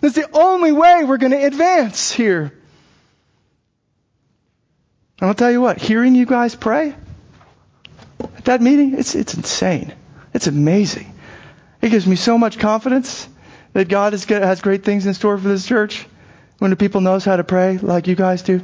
[0.00, 2.52] That's the only way we're going to advance here.
[5.20, 6.94] And I'll tell you what, hearing you guys pray
[8.20, 9.94] at that meeting, it's, it's insane.
[10.34, 11.12] It's amazing.
[11.80, 13.28] It gives me so much confidence
[13.72, 16.06] that God is, has great things in store for this church
[16.58, 18.62] when the people knows how to pray like you guys do.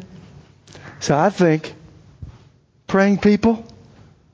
[1.00, 1.74] So I think
[2.92, 3.54] praying people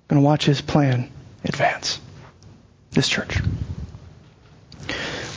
[0.08, 1.08] going to watch his plan
[1.44, 2.00] advance.
[2.90, 3.40] This church.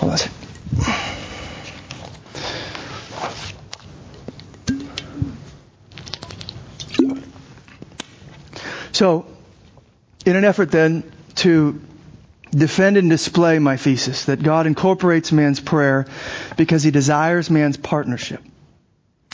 [0.01, 0.33] On a second.
[8.91, 9.27] So,
[10.25, 11.03] in an effort then
[11.35, 11.79] to
[12.49, 16.07] defend and display my thesis that God incorporates man's prayer
[16.57, 18.41] because he desires man's partnership.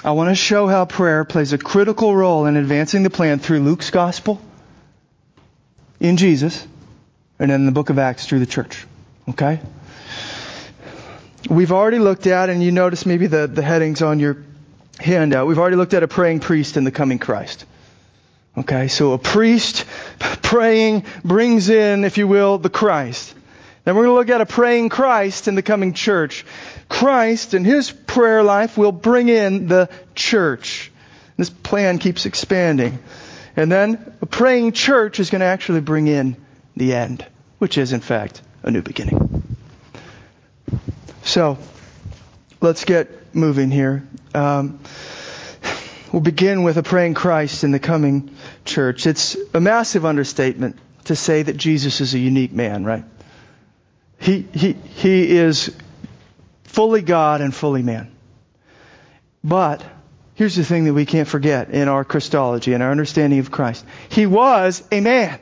[0.04, 3.62] I want to show how prayer plays a critical role in advancing the plan through
[3.62, 4.40] Luke's gospel,
[6.00, 6.66] in Jesus,
[7.40, 8.86] and then in the book of Acts through the church.
[9.30, 9.60] Okay?
[11.50, 14.38] We've already looked at, and you notice maybe the, the headings on your
[15.00, 17.66] handout, we've already looked at a praying priest and the coming Christ.
[18.58, 19.86] Okay, so a priest
[20.20, 23.34] praying brings in, if you will, the Christ.
[23.84, 26.46] Then we're going to look at a praying Christ in the coming church.
[26.90, 30.92] Christ and his prayer life will bring in the church.
[31.36, 33.00] This plan keeps expanding.
[33.56, 36.38] And then a praying church is going to actually bring in
[36.76, 37.26] the end,
[37.58, 39.44] which is in fact a new beginning.
[41.24, 41.58] So,
[42.62, 44.08] let's get moving here.
[44.34, 44.80] Um,
[46.12, 49.06] we'll begin with a praying Christ in the coming church.
[49.06, 53.04] It's a massive understatement to say that Jesus is a unique man, right?
[54.20, 55.76] He, he, he is
[56.68, 58.12] fully God and fully man.
[59.44, 59.84] But
[60.36, 63.84] here's the thing that we can't forget in our Christology and our understanding of Christ.
[64.10, 65.40] He was a man.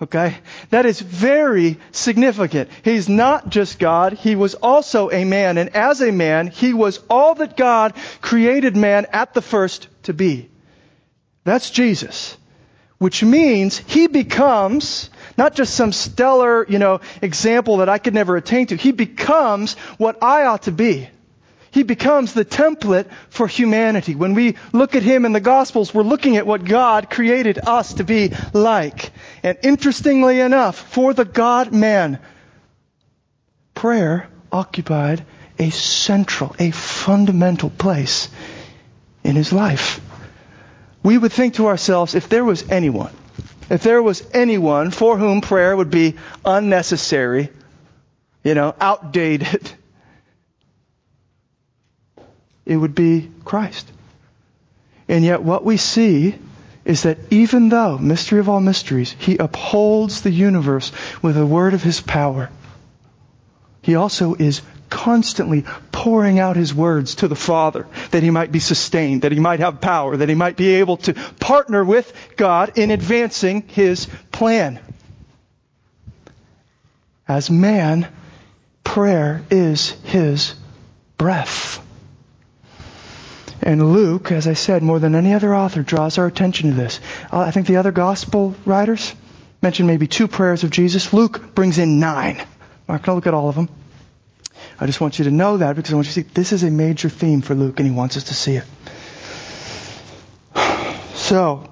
[0.00, 0.36] Okay?
[0.70, 2.70] That is very significant.
[2.84, 5.58] He's not just God, he was also a man.
[5.58, 10.12] And as a man, he was all that God created man at the first to
[10.12, 10.50] be.
[11.44, 12.36] That's Jesus.
[12.98, 18.36] Which means he becomes not just some stellar, you know, example that I could never
[18.36, 18.76] attain to.
[18.76, 21.08] He becomes what I ought to be.
[21.70, 24.16] He becomes the template for humanity.
[24.16, 27.94] When we look at him in the Gospels, we're looking at what God created us
[27.94, 29.12] to be like.
[29.44, 32.18] And interestingly enough, for the God man,
[33.74, 35.24] prayer occupied
[35.58, 38.28] a central, a fundamental place
[39.22, 40.00] in his life.
[41.04, 43.12] We would think to ourselves, if there was anyone,
[43.70, 47.50] if there was anyone for whom prayer would be unnecessary,
[48.42, 49.70] you know, outdated,
[52.64, 53.90] it would be Christ.
[55.08, 56.34] And yet what we see
[56.84, 61.74] is that even though, mystery of all mysteries, he upholds the universe with a word
[61.74, 62.50] of his power,
[63.82, 65.64] he also is constantly
[65.98, 69.58] pouring out his words to the Father that he might be sustained, that he might
[69.58, 74.78] have power, that he might be able to partner with God in advancing his plan.
[77.26, 78.06] As man,
[78.84, 80.54] prayer is his
[81.16, 81.84] breath.
[83.60, 87.00] And Luke, as I said, more than any other author, draws our attention to this.
[87.32, 89.12] Uh, I think the other gospel writers
[89.60, 91.12] mention maybe two prayers of Jesus.
[91.12, 92.38] Luke brings in nine.
[92.38, 92.46] I'm
[92.86, 93.68] not going to look at all of them.
[94.80, 96.62] I just want you to know that because I want you to see this is
[96.62, 98.64] a major theme for Luke and he wants us to see it.
[101.14, 101.68] So,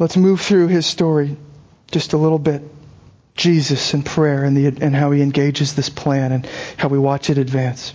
[0.00, 1.36] let's move through his story
[1.92, 2.62] just a little bit.
[3.36, 6.46] Jesus and prayer and, the, and how he engages this plan and
[6.76, 7.94] how we watch it advance.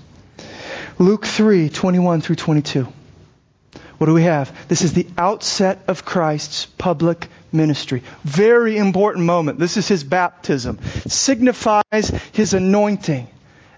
[0.97, 2.87] Luke 3, 21 through 22.
[3.97, 4.67] What do we have?
[4.69, 8.01] This is the outset of Christ's public ministry.
[8.23, 9.59] Very important moment.
[9.59, 10.79] This is his baptism.
[11.07, 13.27] signifies his anointing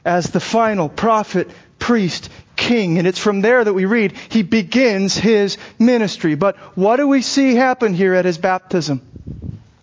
[0.07, 2.97] as the final prophet, priest, king.
[2.97, 6.35] And it's from there that we read he begins his ministry.
[6.35, 9.01] But what do we see happen here at his baptism?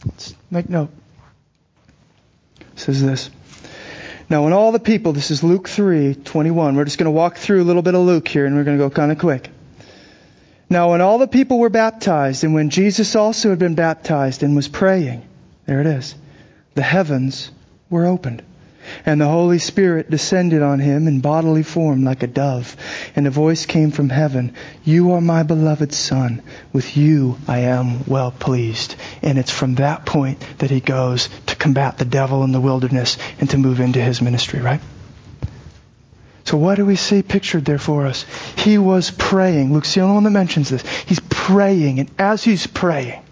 [0.04, 0.90] Let's make note.
[2.60, 3.30] It says this.
[4.30, 6.74] Now, when all the people, this is Luke 3, 21.
[6.74, 8.78] We're just going to walk through a little bit of Luke here and we're going
[8.78, 9.50] to go kind of quick.
[10.70, 14.56] Now, when all the people were baptized and when Jesus also had been baptized and
[14.56, 15.28] was praying,
[15.66, 16.14] there it is,
[16.74, 17.50] the heavens
[17.90, 18.42] were opened.
[19.06, 22.76] And the Holy Spirit descended on him in bodily form like a dove.
[23.16, 24.54] And a voice came from heaven,
[24.84, 26.42] You are my beloved Son.
[26.72, 28.96] With you I am well pleased.
[29.22, 33.18] And it's from that point that he goes to combat the devil in the wilderness
[33.40, 34.80] and to move into his ministry, right?
[36.44, 38.26] So what do we see pictured there for us?
[38.56, 39.72] He was praying.
[39.72, 40.86] Luke's the only one that mentions this.
[41.06, 43.22] He's praying, and as he's praying,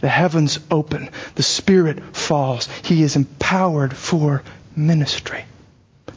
[0.00, 1.10] the heavens open.
[1.34, 2.68] The Spirit falls.
[2.84, 4.42] He is empowered for
[4.78, 5.44] ministry.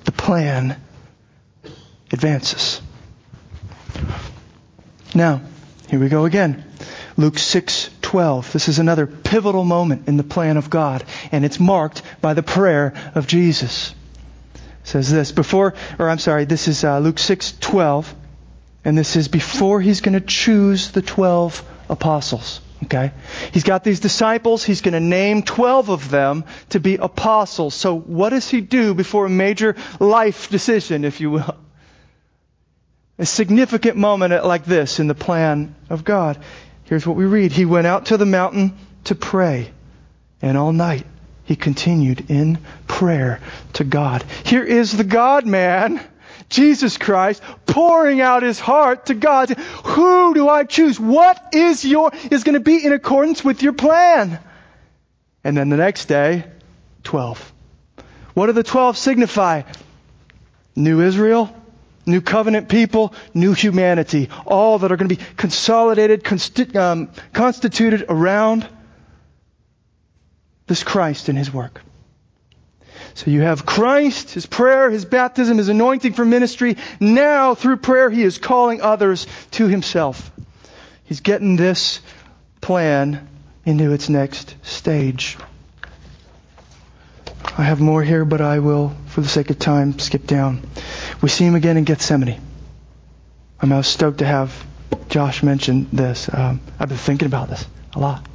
[0.06, 0.78] The plan
[2.12, 2.82] advances.
[5.14, 5.42] Now,
[5.90, 6.64] here we go again.
[7.18, 8.52] Luke 6:12.
[8.54, 12.44] This is another pivotal moment in the plan of God, and it's marked by the
[12.44, 13.94] prayer of Jesus.
[14.56, 18.06] It says this before, or I'm sorry, this is uh, Luke 6:12,
[18.86, 22.62] and this is before he's going to choose the 12 apostles.
[22.84, 23.12] Okay?
[23.52, 24.64] He's got these disciples.
[24.64, 27.76] He's going to name 12 of them to be apostles.
[27.76, 31.56] So what does he do before a major life decision, if you will?
[33.20, 36.40] A significant moment like this in the plan of God.
[36.86, 37.52] Here's what we read.
[37.52, 39.72] He went out to the mountain to pray,
[40.42, 41.06] and all night
[41.46, 42.58] he continued in
[42.88, 43.40] prayer
[43.74, 44.24] to God.
[44.44, 46.02] Here is the God man
[46.52, 49.50] Jesus Christ pouring out his heart to God.
[49.50, 51.00] Who do I choose?
[51.00, 54.40] What is your, is going to be in accordance with your plan?
[55.44, 56.44] And then the next day,
[57.04, 57.54] 12.
[58.34, 59.64] What do the 12 signify?
[60.76, 61.54] New Israel,
[62.06, 64.30] new covenant people, new humanity.
[64.46, 68.68] All that are going to be consolidated, consti- um, constituted around
[70.68, 71.82] this Christ and his work.
[73.14, 76.78] So you have Christ, His prayer, His baptism, His anointing for ministry.
[77.00, 80.32] Now, through prayer, He is calling others to Himself.
[81.04, 82.00] He's getting this
[82.62, 83.28] plan
[83.66, 85.38] into its next stage.
[87.58, 90.62] I have more here, but I will, for the sake of time, skip down.
[91.22, 92.40] We see him again in Gethsemane.
[93.60, 94.66] I'm I stoked to have
[95.10, 96.30] Josh mention this.
[96.34, 98.26] Um, I've been thinking about this a lot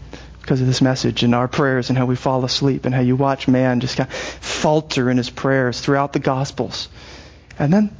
[0.46, 3.16] because of this message and our prayers and how we fall asleep and how you
[3.16, 6.88] watch man just kind of falter in his prayers throughout the Gospels.
[7.58, 7.96] And then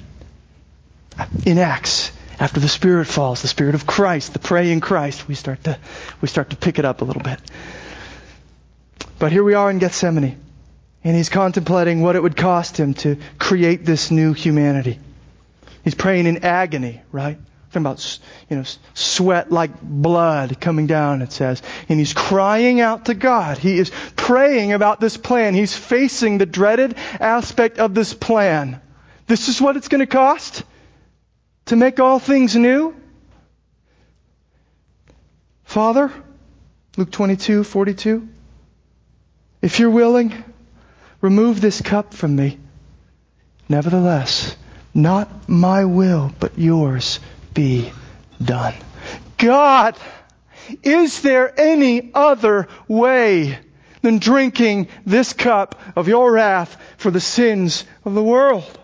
[1.44, 5.64] in Acts, after the Spirit falls, the Spirit of Christ, the praying Christ, we start
[5.64, 5.76] to
[6.20, 7.40] we start to pick it up a little bit.
[9.18, 10.38] But here we are in Gethsemane,
[11.02, 15.00] and he's contemplating what it would cost him to create this new humanity.
[15.82, 17.38] He's praying in agony, right?
[17.70, 18.18] Talking about,
[18.48, 21.62] you know, sweat like blood coming down, it says.
[21.88, 23.58] And he's crying out to God.
[23.58, 25.54] He is praying about this plan.
[25.54, 28.80] He's facing the dreaded aspect of this plan.
[29.26, 30.62] This is what it's going to cost
[31.66, 32.94] to make all things new.
[35.64, 36.12] Father,
[36.96, 38.28] Luke 22, 42,
[39.60, 40.44] if you're willing,
[41.20, 42.60] remove this cup from me.
[43.68, 44.56] Nevertheless,
[44.94, 47.18] not my will, but yours
[47.52, 47.90] be
[48.42, 48.74] done.
[49.38, 49.96] God,
[50.82, 53.58] is there any other way
[54.02, 58.78] than drinking this cup of your wrath for the sins of the world?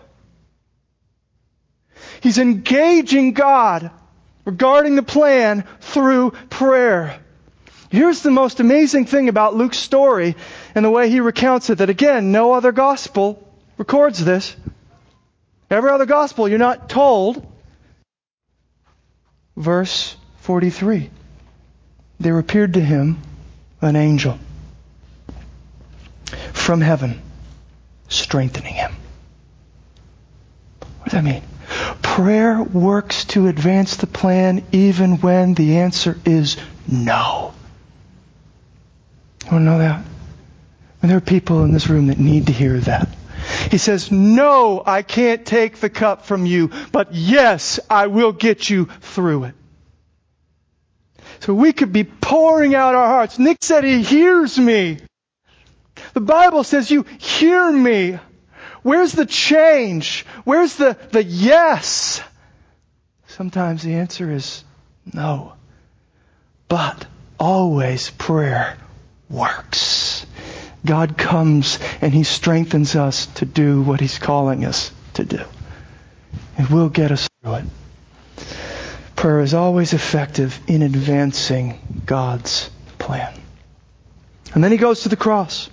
[2.21, 3.91] He's engaging God
[4.45, 7.19] regarding the plan through prayer.
[7.89, 10.35] Here's the most amazing thing about Luke's story
[10.73, 13.47] and the way he recounts it that again, no other gospel
[13.77, 14.55] records this.
[15.69, 17.45] Every other gospel, you're not told
[19.55, 21.09] verse 43.
[22.19, 23.19] There appeared to him
[23.81, 24.39] an angel
[26.53, 27.21] from heaven,
[28.07, 28.93] strengthening him.
[30.99, 31.43] What does that mean?
[32.01, 37.53] Prayer works to advance the plan even when the answer is no.
[39.45, 40.05] You want to know that?
[41.01, 43.09] And there are people in this room that need to hear that.
[43.73, 48.69] He says, No, I can't take the cup from you, but yes, I will get
[48.69, 49.55] you through it.
[51.39, 53.39] So we could be pouring out our hearts.
[53.39, 54.99] Nick said he hears me.
[56.13, 58.19] The Bible says you hear me.
[58.83, 60.23] Where's the change?
[60.43, 62.21] Where's the, the yes?
[63.25, 64.63] Sometimes the answer is
[65.11, 65.53] no.
[66.67, 67.07] But
[67.39, 68.77] always prayer
[69.31, 70.02] works.
[70.85, 75.43] God comes and He strengthens us to do what He's calling us to do.
[76.57, 77.65] And we'll get us through it.
[79.15, 82.69] Prayer is always effective in advancing God's
[82.99, 83.33] plan.
[84.53, 85.69] And then He goes to the cross.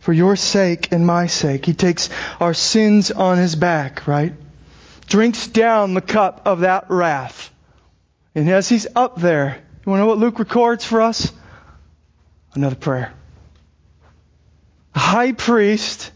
[0.00, 1.66] For your sake and my sake.
[1.66, 2.08] He takes
[2.40, 4.32] our sins on His back, right?
[5.08, 7.50] Drinks down the cup of that wrath.
[8.34, 11.32] And as He's up there, you want to know what Luke records for us?
[12.54, 13.12] Another prayer
[14.98, 16.10] high priest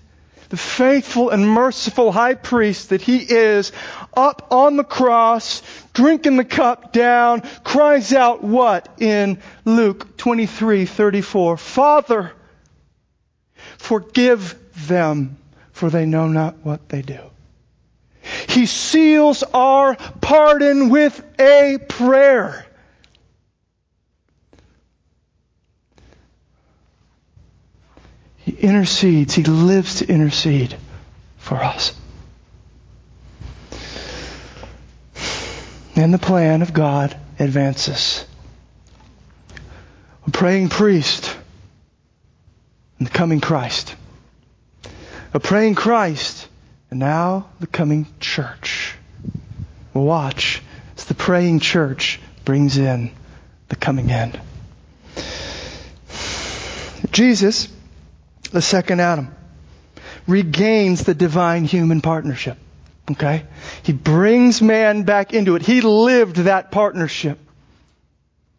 [0.50, 3.70] the faithful and merciful high priest that he is,
[4.14, 5.62] up on the cross,
[5.92, 11.56] drinking the cup down, cries out what in Luke 23:34?
[11.56, 12.32] Father,
[13.78, 14.58] forgive
[14.88, 15.38] them,
[15.70, 17.20] for they know not what they do.
[18.48, 22.66] He seals our pardon with a prayer.
[28.50, 29.34] He intercedes.
[29.34, 30.76] He lives to intercede
[31.38, 31.94] for us.
[35.94, 38.26] And the plan of God advances.
[40.26, 41.36] A praying priest
[42.98, 43.94] and the coming Christ.
[45.32, 46.48] A praying Christ
[46.90, 48.96] and now the coming church.
[49.94, 50.60] We'll watch
[50.96, 53.12] as the praying church brings in
[53.68, 54.40] the coming end.
[57.12, 57.68] Jesus
[58.50, 59.34] the second Adam,
[60.26, 62.58] regains the divine human partnership.
[63.10, 63.44] Okay?
[63.82, 65.62] He brings man back into it.
[65.62, 67.38] He lived that partnership.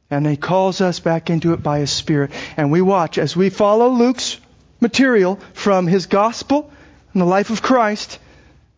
[0.10, 2.32] And he calls us back into it by his Spirit.
[2.58, 4.38] And we watch as we follow Luke's
[4.82, 6.70] material from his gospel
[7.14, 8.20] and the life of Christ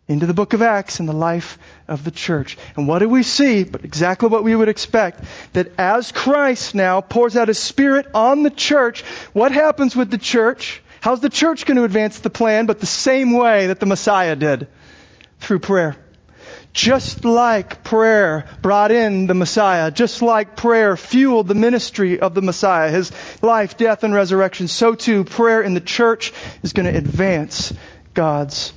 [0.08, 1.58] into the book of Acts and the life
[1.88, 2.58] of the church.
[2.76, 3.64] And what do we see?
[3.64, 5.24] But exactly what we would expect.
[5.54, 9.02] That as Christ now pours out his Spirit on the church,
[9.34, 10.83] what happens with the church?
[11.04, 14.38] How's the church going to advance the plan but the same way that the Messiah
[14.38, 14.70] did?
[15.42, 15.98] Through prayer.
[16.72, 22.42] Just like prayer brought in the Messiah, just like prayer fueled the ministry of the
[22.42, 26.32] Messiah, his life, death, and resurrection, so too prayer in the church
[26.64, 27.74] is going to advance
[28.14, 28.72] God's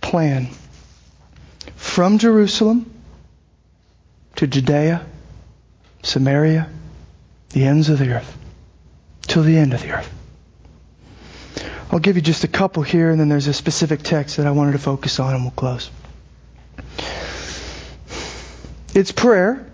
[0.00, 0.46] plan.
[1.74, 2.88] From Jerusalem
[4.36, 5.04] to Judea,
[6.04, 6.68] Samaria,
[7.50, 8.38] the ends of the earth,
[9.22, 10.21] till the end of the earth.
[11.92, 14.52] I'll give you just a couple here, and then there's a specific text that I
[14.52, 15.90] wanted to focus on, and we'll close.
[18.94, 19.70] It's prayer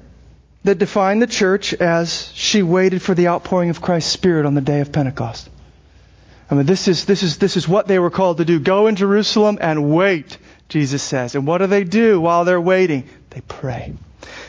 [0.64, 4.60] that defined the church as she waited for the outpouring of Christ's Spirit on the
[4.60, 5.48] day of Pentecost.
[6.50, 8.58] I mean, this is, this is, this is what they were called to do.
[8.58, 10.38] Go in Jerusalem and wait,
[10.68, 11.36] Jesus says.
[11.36, 13.08] And what do they do while they're waiting?
[13.30, 13.94] They pray.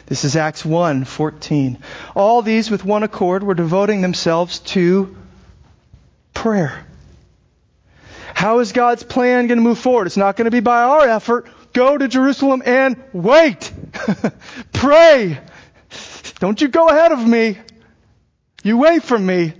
[0.08, 1.78] This is Acts 1, 14.
[2.16, 5.16] All these with one accord were devoting themselves to
[6.34, 6.88] prayer.
[8.40, 10.08] How is God's plan going to move forward?
[10.08, 11.50] It's not going to be by our effort.
[11.74, 13.70] Go to Jerusalem and wait.
[14.72, 15.38] Pray.
[16.40, 17.58] Don't you go ahead of me.
[18.64, 19.56] You wait for me.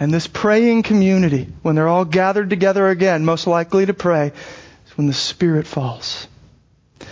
[0.00, 4.32] And this praying community, when they're all gathered together again, most likely to pray,
[4.86, 6.27] is when the Spirit falls.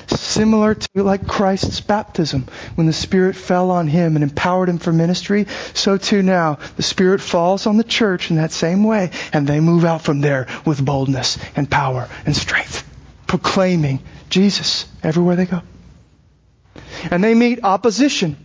[0.08, 4.92] Similar to like Christ's baptism, when the Spirit fell on him and empowered him for
[4.92, 9.46] ministry, so too now the Spirit falls on the church in that same way, and
[9.46, 12.84] they move out from there with boldness and power and strength,
[13.26, 14.00] proclaiming
[14.30, 15.62] Jesus everywhere they go.
[17.10, 18.36] And they meet opposition,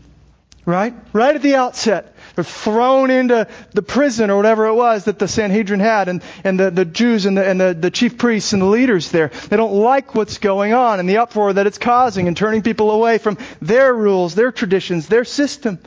[0.66, 0.93] right?
[1.14, 2.16] Right at the outset.
[2.36, 6.60] They're thrown into the prison or whatever it was that the Sanhedrin had and, and
[6.60, 9.30] the, the Jews and, the, and the, the chief priests and the leaders there.
[9.50, 12.92] They don't like what's going on and the uproar that it's causing and turning people
[12.92, 15.80] away from their rules, their traditions, their system.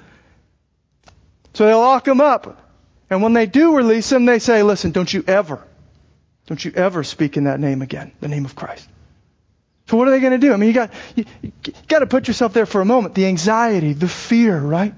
[1.55, 2.61] So they lock them up.
[3.09, 5.63] And when they do release them, they say, listen, don't you ever,
[6.47, 8.89] don't you ever speak in that name again, the name of Christ.
[9.87, 10.53] So what are they going to do?
[10.53, 11.53] I mean, you got, you, you
[11.89, 13.15] got to put yourself there for a moment.
[13.15, 14.95] The anxiety, the fear, right?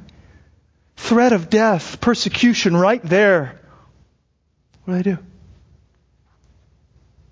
[0.97, 3.61] Threat of death, persecution right there.
[4.85, 5.19] What do they do?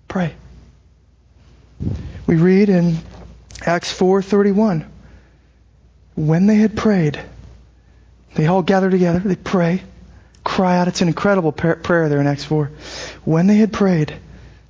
[0.07, 0.33] Pray.
[2.27, 2.97] We read in
[3.65, 4.85] Acts 4:31
[6.15, 7.19] when they had prayed
[8.35, 9.81] they all gather together they pray
[10.43, 12.71] cry out it's an incredible prayer there in Acts 4
[13.25, 14.13] when they had prayed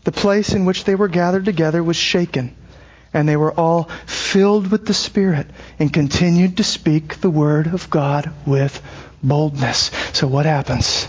[0.03, 2.55] the place in which they were gathered together was shaken
[3.15, 5.47] and they were all filled with the Spirit
[5.79, 8.81] and continued to speak the word of God with
[9.23, 9.89] boldness.
[10.11, 11.07] So what happens?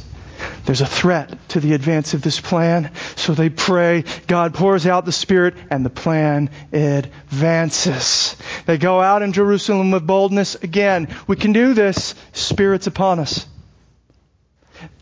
[0.66, 2.92] There's a threat to the advance of this plan.
[3.16, 4.04] So they pray.
[4.28, 8.36] God pours out the Spirit and the plan advances.
[8.66, 10.54] They go out in Jerusalem with boldness.
[10.54, 12.14] Again, we can do this.
[12.32, 13.46] Spirit's upon us.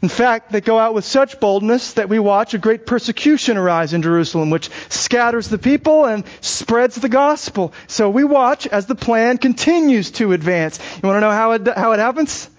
[0.02, 3.94] In fact, they go out with such boldness that we watch a great persecution arise
[3.94, 7.72] in Jerusalem, which scatters the people and spreads the gospel.
[7.86, 10.78] So we watch as the plan continues to advance.
[11.02, 12.50] You want to know how it, how it happens?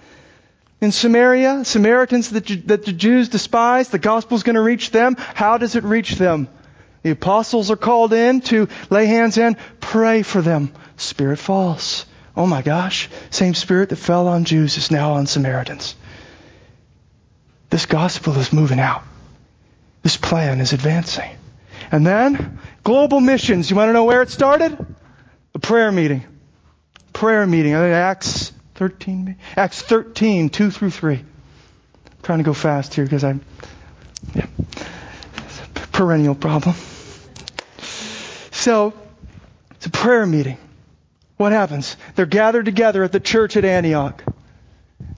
[0.82, 5.16] In Samaria, Samaritans that, that the Jews despise, the gospel's going to reach them.
[5.18, 6.49] How does it reach them?
[7.03, 10.74] The apostles are called in to lay hands in, pray for them.
[10.97, 12.05] Spirit falls.
[12.36, 13.09] Oh my gosh.
[13.30, 15.95] Same spirit that fell on Jews is now on Samaritans.
[17.76, 19.03] This gospel is moving out.
[20.01, 21.30] This plan is advancing.
[21.91, 23.69] And then, global missions.
[23.69, 24.78] You want to know where it started?
[25.53, 26.23] A prayer meeting.
[27.11, 27.73] Prayer meeting.
[27.73, 31.15] Acts 13, Acts 13, 2 through 3.
[31.15, 31.26] I'm
[32.23, 33.41] trying to go fast here because I'm,
[34.34, 34.45] yeah,
[35.36, 36.76] it's a perennial problem.
[38.51, 38.93] So,
[39.71, 40.57] it's a prayer meeting.
[41.36, 41.97] What happens?
[42.15, 44.23] They're gathered together at the church at Antioch.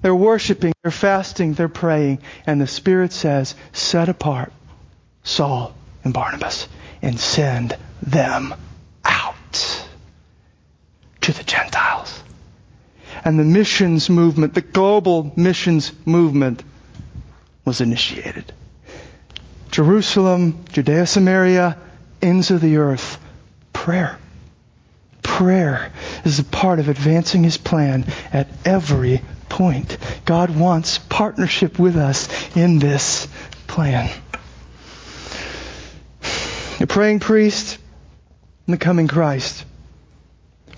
[0.01, 4.53] They're worshiping, they're fasting, they're praying, and the Spirit says, set apart
[5.23, 5.73] Saul
[6.03, 6.67] and Barnabas
[7.01, 8.53] and send them
[9.03, 9.85] out
[11.21, 12.23] to the Gentiles.
[13.25, 16.63] And the missions movement, the global missions movement,
[17.65, 18.53] was initiated.
[19.71, 21.77] Jerusalem, Judea, Samaria,
[22.21, 23.19] ends of the earth,
[23.73, 24.17] prayer.
[25.23, 25.91] Prayer
[26.23, 29.97] is a part of advancing His plan at every point.
[30.25, 33.27] God wants partnership with us in this
[33.67, 34.09] plan.
[36.79, 37.77] The praying priest
[38.65, 39.65] and the coming Christ.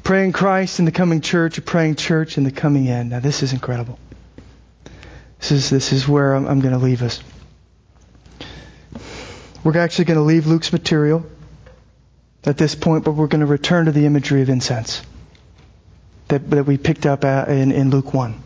[0.04, 3.10] Praying Christ in the coming church, a praying church in the coming end.
[3.10, 4.00] Now this is incredible.
[5.40, 7.22] This is, this is where I'm, I'm going to leave us.
[9.64, 11.26] We're actually going to leave Luke's material
[12.46, 15.02] at this point, but we're going to return to the imagery of incense
[16.30, 18.42] that, that we picked up in, in Luke 1.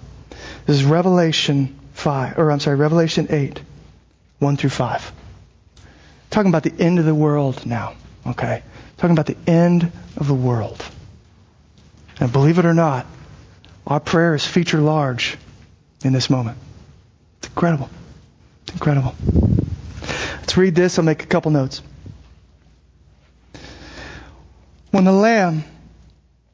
[0.66, 3.61] This is Revelation 5, or I'm sorry, Revelation 8,
[4.39, 5.11] 1 through 5.
[6.30, 7.95] Talking about the end of the world now,
[8.26, 8.64] okay?
[8.97, 10.84] Talking about the end of the world.
[12.20, 13.05] And believe it or not,
[13.86, 15.38] our prayer is feature large
[16.03, 16.57] in this moment.
[17.39, 17.89] It's incredible.
[18.64, 19.16] It's incredible.
[20.01, 20.97] Let's read this.
[20.97, 21.82] I'll make a couple notes.
[24.91, 25.66] When the Lamb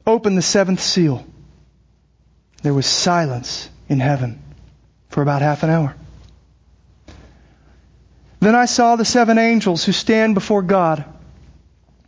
[0.04, 1.24] opened the seventh seal,
[2.62, 4.40] there was silence in heaven
[5.10, 5.94] for about half an hour.
[8.38, 11.04] Then I saw the seven angels who stand before God,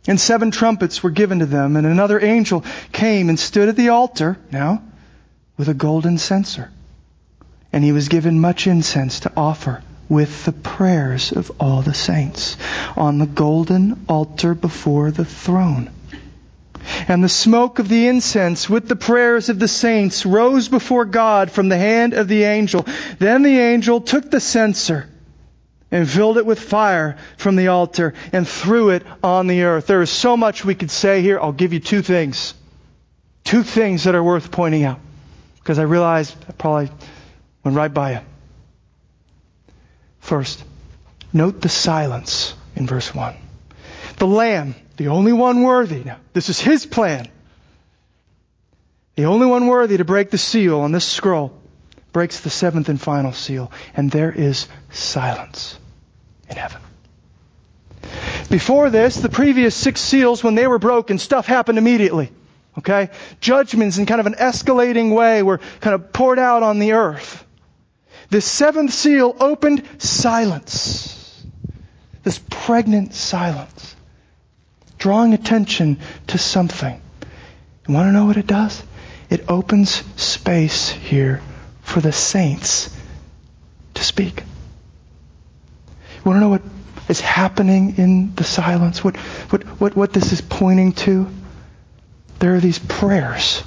[0.07, 3.89] and seven trumpets were given to them, and another angel came and stood at the
[3.89, 4.81] altar, now,
[5.57, 6.71] with a golden censer.
[7.71, 12.57] And he was given much incense to offer with the prayers of all the saints
[12.95, 15.89] on the golden altar before the throne.
[17.07, 21.51] And the smoke of the incense with the prayers of the saints rose before God
[21.51, 22.85] from the hand of the angel.
[23.19, 25.09] Then the angel took the censer
[25.91, 29.87] and filled it with fire from the altar and threw it on the earth.
[29.87, 31.39] There is so much we could say here.
[31.39, 32.55] I'll give you two things.
[33.43, 34.99] Two things that are worth pointing out.
[35.55, 36.89] Because I realized I probably
[37.63, 38.19] went right by you.
[40.19, 40.63] First,
[41.31, 43.35] note the silence in verse 1.
[44.17, 46.03] The Lamb the only one worthy.
[46.03, 47.27] Now, this is his plan.
[49.15, 51.53] The only one worthy to break the seal on this scroll
[52.11, 55.77] breaks the seventh and final seal, and there is silence
[56.49, 56.81] in heaven.
[58.49, 62.31] Before this, the previous six seals, when they were broken, stuff happened immediately.
[62.77, 63.09] Okay?
[63.39, 67.45] Judgments in kind of an escalating way were kind of poured out on the earth.
[68.29, 71.43] This seventh seal opened silence.
[72.23, 73.92] This pregnant silence
[75.03, 75.97] drawing attention
[76.27, 77.01] to something.
[77.85, 78.81] You want to know what it does?
[79.29, 81.41] It opens space here
[81.81, 82.89] for the saints
[83.95, 84.39] to speak.
[84.39, 86.61] You want to know what
[87.09, 89.03] is happening in the silence?
[89.03, 91.27] What, what, what, what this is pointing to?
[92.39, 93.61] There are these prayers.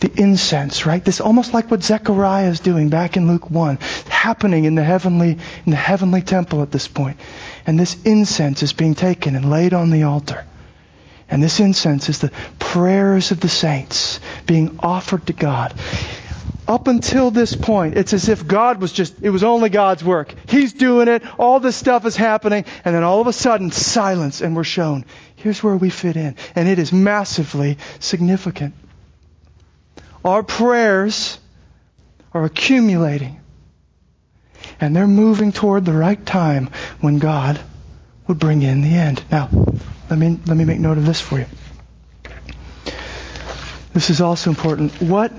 [0.00, 1.04] The incense, right?
[1.04, 3.76] This almost like what Zechariah is doing back in Luke 1,
[4.08, 7.18] happening in the heavenly, in the heavenly temple at this point.
[7.66, 10.46] And this incense is being taken and laid on the altar.
[11.28, 15.74] And this incense is the prayers of the saints being offered to God.
[16.66, 20.34] Up until this point, it's as if God was just, it was only God's work.
[20.48, 24.40] He's doing it, all this stuff is happening, and then all of a sudden, silence,
[24.40, 25.04] and we're shown,
[25.36, 26.36] here's where we fit in.
[26.54, 28.74] And it is massively significant.
[30.24, 31.38] Our prayers
[32.32, 33.40] are accumulating
[34.80, 37.60] and they're moving toward the right time when God
[38.26, 39.22] would bring in the end.
[39.30, 39.48] Now,
[40.08, 41.46] let me, let me make note of this for you.
[43.92, 44.92] This is also important.
[45.02, 45.32] What,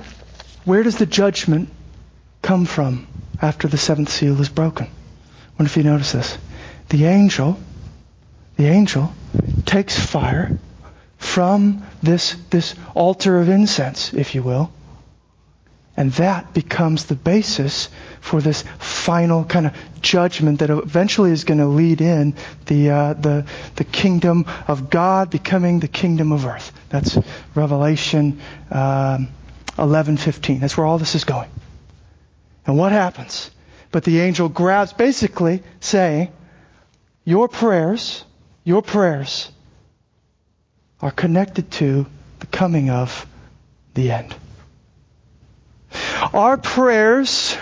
[0.65, 1.69] where does the judgment
[2.41, 3.07] come from
[3.41, 4.88] after the seventh seal is broken?
[4.88, 6.38] I wonder if you notice this.
[6.89, 7.57] The angel,
[8.57, 9.13] the angel
[9.65, 10.57] takes fire
[11.22, 14.72] from this, this altar of incense, if you will,
[15.95, 17.89] and that becomes the basis
[18.22, 22.34] for this final kind of judgment that eventually is going to lead in
[22.65, 23.45] the, uh, the,
[23.76, 26.72] the kingdom of God becoming the kingdom of earth.
[26.89, 27.19] That's
[27.53, 28.41] Revelation
[28.72, 29.30] um,
[29.78, 30.59] 11, 15.
[30.59, 31.49] That's where all this is going.
[32.65, 33.51] And what happens?
[33.91, 36.32] But the angel grabs, basically saying,
[37.26, 38.26] your prayers,
[38.63, 39.51] your prayers
[41.02, 42.06] are connected to
[42.39, 43.26] the coming of
[43.93, 44.36] the end.
[46.34, 47.58] Our prayers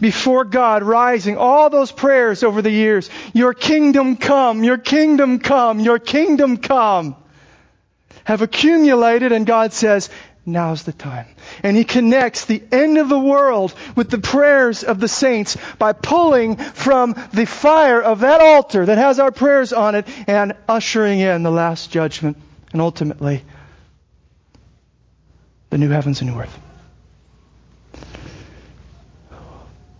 [0.00, 5.80] before God, rising, all those prayers over the years, Your kingdom come, Your kingdom come,
[5.80, 7.16] Your kingdom come,
[8.24, 10.08] have accumulated, and God says,
[10.44, 11.26] now's the time.
[11.62, 15.92] And He connects the end of the world with the prayers of the saints by
[15.92, 21.18] pulling from the fire of that altar that has our prayers on it and ushering
[21.20, 22.36] in the last judgment
[22.72, 23.44] and ultimately
[25.70, 26.58] the new heavens and new earth.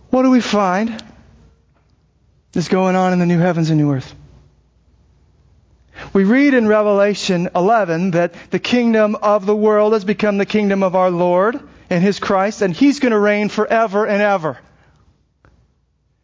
[0.09, 1.03] What do we find
[2.53, 4.15] is going on in the new heavens and new earth?
[6.13, 10.83] We read in Revelation 11 that the kingdom of the world has become the kingdom
[10.83, 11.59] of our Lord
[11.89, 14.57] and His Christ, and He's going to reign forever and ever.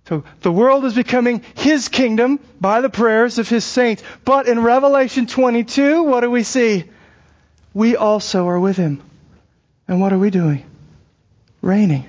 [0.10, 4.04] So the world is becoming His kingdom by the prayers of His saints.
[4.26, 6.86] But in Revelation 22, what do we see?
[7.74, 9.02] We also are with Him.
[9.88, 10.66] And what are we doing?
[11.62, 12.06] Reigning.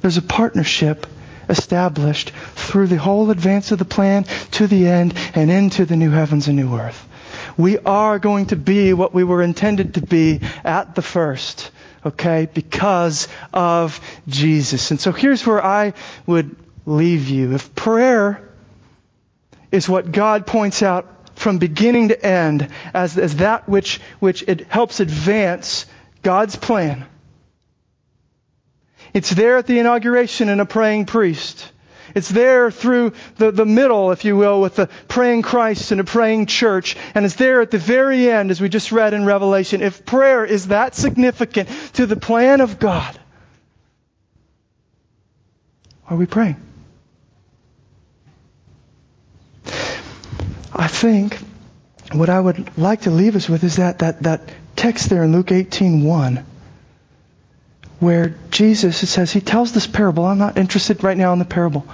[0.00, 1.06] There's a partnership
[1.48, 6.10] established through the whole advance of the plan to the end and into the new
[6.10, 7.06] heavens and new earth.
[7.56, 11.70] We are going to be what we were intended to be at the first,
[12.04, 14.90] okay, because of Jesus.
[14.90, 15.94] And so here's where I
[16.26, 17.54] would leave you.
[17.54, 18.48] If prayer
[19.70, 21.06] is what God points out
[21.38, 25.86] from beginning to end as, as that which, which it helps advance
[26.22, 27.06] God's plan,
[29.12, 31.72] it's there at the inauguration in a praying priest.
[32.14, 36.04] It's there through the, the middle, if you will, with the praying Christ and a
[36.04, 36.96] praying church.
[37.14, 39.82] And it's there at the very end, as we just read in Revelation.
[39.82, 43.18] If prayer is that significant to the plan of God,
[46.08, 46.56] are we praying?
[50.72, 51.38] I think
[52.12, 55.32] what I would like to leave us with is that, that, that text there in
[55.32, 56.46] Luke 18 1
[58.00, 60.24] where Jesus, it says, he tells this parable.
[60.24, 61.86] I'm not interested right now in the parable.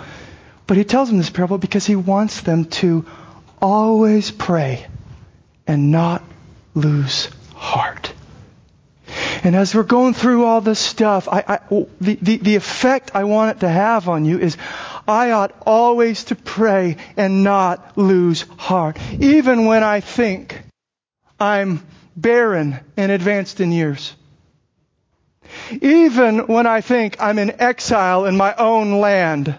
[0.67, 3.05] But he tells them this parable because he wants them to
[3.61, 4.87] always pray
[5.67, 6.23] and not
[6.75, 8.13] lose heart.
[9.45, 11.59] And as we're going through all this stuff, I, I,
[12.01, 14.57] the, the, the effect I want it to have on you is
[15.07, 18.99] I ought always to pray and not lose heart.
[19.21, 20.61] Even when I think
[21.39, 21.87] I'm
[22.17, 24.15] barren and advanced in years.
[25.71, 29.57] Even when I think I'm in exile in my own land.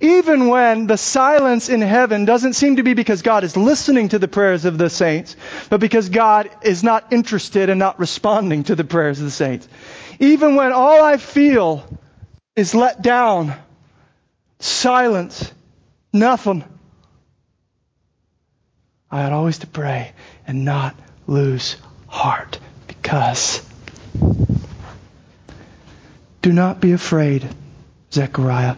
[0.00, 4.18] Even when the silence in heaven doesn't seem to be because God is listening to
[4.18, 5.36] the prayers of the saints,
[5.70, 9.68] but because God is not interested and not responding to the prayers of the saints.
[10.18, 11.84] Even when all I feel
[12.56, 13.54] is let down,
[14.58, 15.52] silence,
[16.12, 16.64] nothing.
[19.10, 20.12] I ought always to pray
[20.46, 21.76] and not lose
[22.08, 23.62] heart because
[26.42, 27.48] do not be afraid,
[28.12, 28.76] Zechariah,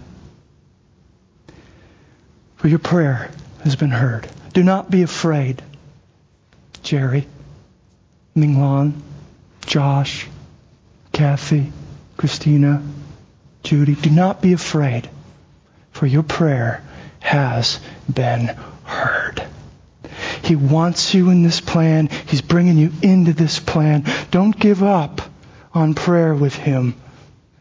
[2.56, 3.30] for your prayer
[3.64, 4.28] has been heard.
[4.52, 5.62] Do not be afraid,
[6.82, 7.26] Jerry,
[8.36, 8.92] Minglan,
[9.66, 10.28] Josh,
[11.12, 11.72] Kathy,
[12.18, 12.82] Christina,
[13.62, 13.94] Judy.
[13.94, 15.08] Do not be afraid,
[15.90, 16.84] for your prayer
[17.20, 17.80] has
[18.12, 18.48] been
[18.84, 19.42] heard.
[20.42, 22.08] He wants you in this plan.
[22.26, 24.04] He's bringing you into this plan.
[24.30, 25.22] Don't give up
[25.72, 26.94] on prayer with Him.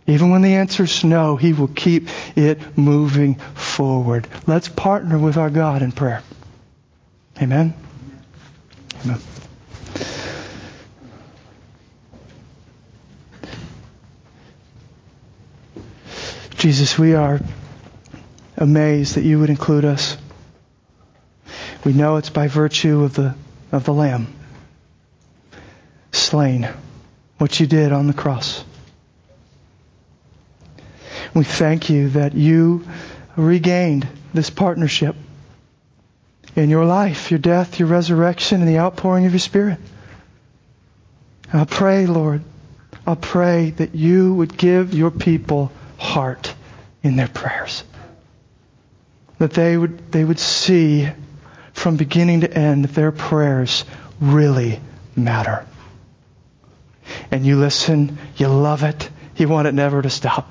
[0.06, 4.28] Even when the answer is no, He will keep it moving forward.
[4.48, 6.22] Let's partner with our God in prayer.
[7.42, 7.74] Amen?
[9.04, 9.20] Amen.
[16.56, 17.42] Jesus, we are
[18.56, 20.18] amazed that you would include us.
[21.84, 23.36] We know it's by virtue of the,
[23.72, 24.34] of the Lamb
[26.14, 26.70] slain,
[27.38, 28.63] what you did on the cross.
[31.34, 32.86] We thank you that you
[33.36, 35.16] regained this partnership
[36.56, 39.80] in your life, your death, your resurrection, and the outpouring of your Spirit.
[41.52, 42.44] I pray, Lord,
[43.06, 46.54] I pray that you would give your people heart
[47.02, 47.84] in their prayers.
[49.40, 51.10] That they would, they would see
[51.74, 53.84] from beginning to end that their prayers
[54.22, 54.80] really
[55.16, 55.66] matter.
[57.32, 60.50] And you listen, you love it, you want it never to stop.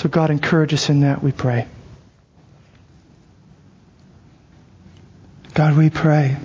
[0.00, 1.68] So, God, encourage us in that, we pray.
[5.52, 6.38] God, we pray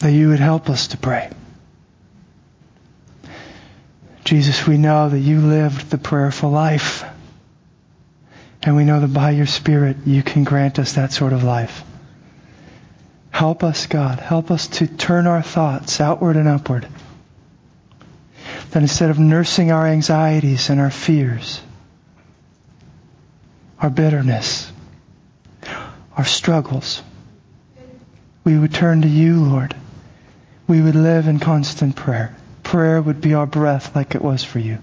[0.00, 1.30] that you would help us to pray.
[4.24, 7.04] Jesus, we know that you lived the prayerful life.
[8.64, 11.84] And we know that by your Spirit, you can grant us that sort of life.
[13.30, 14.18] Help us, God.
[14.18, 16.88] Help us to turn our thoughts outward and upward.
[18.70, 21.60] That instead of nursing our anxieties and our fears,
[23.80, 24.70] our bitterness,
[26.16, 27.02] our struggles,
[28.44, 29.74] we would turn to you, Lord.
[30.66, 32.36] We would live in constant prayer.
[32.62, 34.78] Prayer would be our breath like it was for you.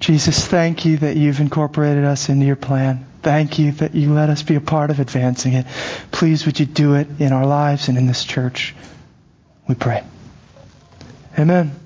[0.00, 3.06] Jesus, thank you that you've incorporated us into your plan.
[3.22, 5.66] Thank you that you let us be a part of advancing it.
[6.10, 8.74] Please would you do it in our lives and in this church?
[9.68, 10.02] We pray.
[11.38, 11.79] Amen.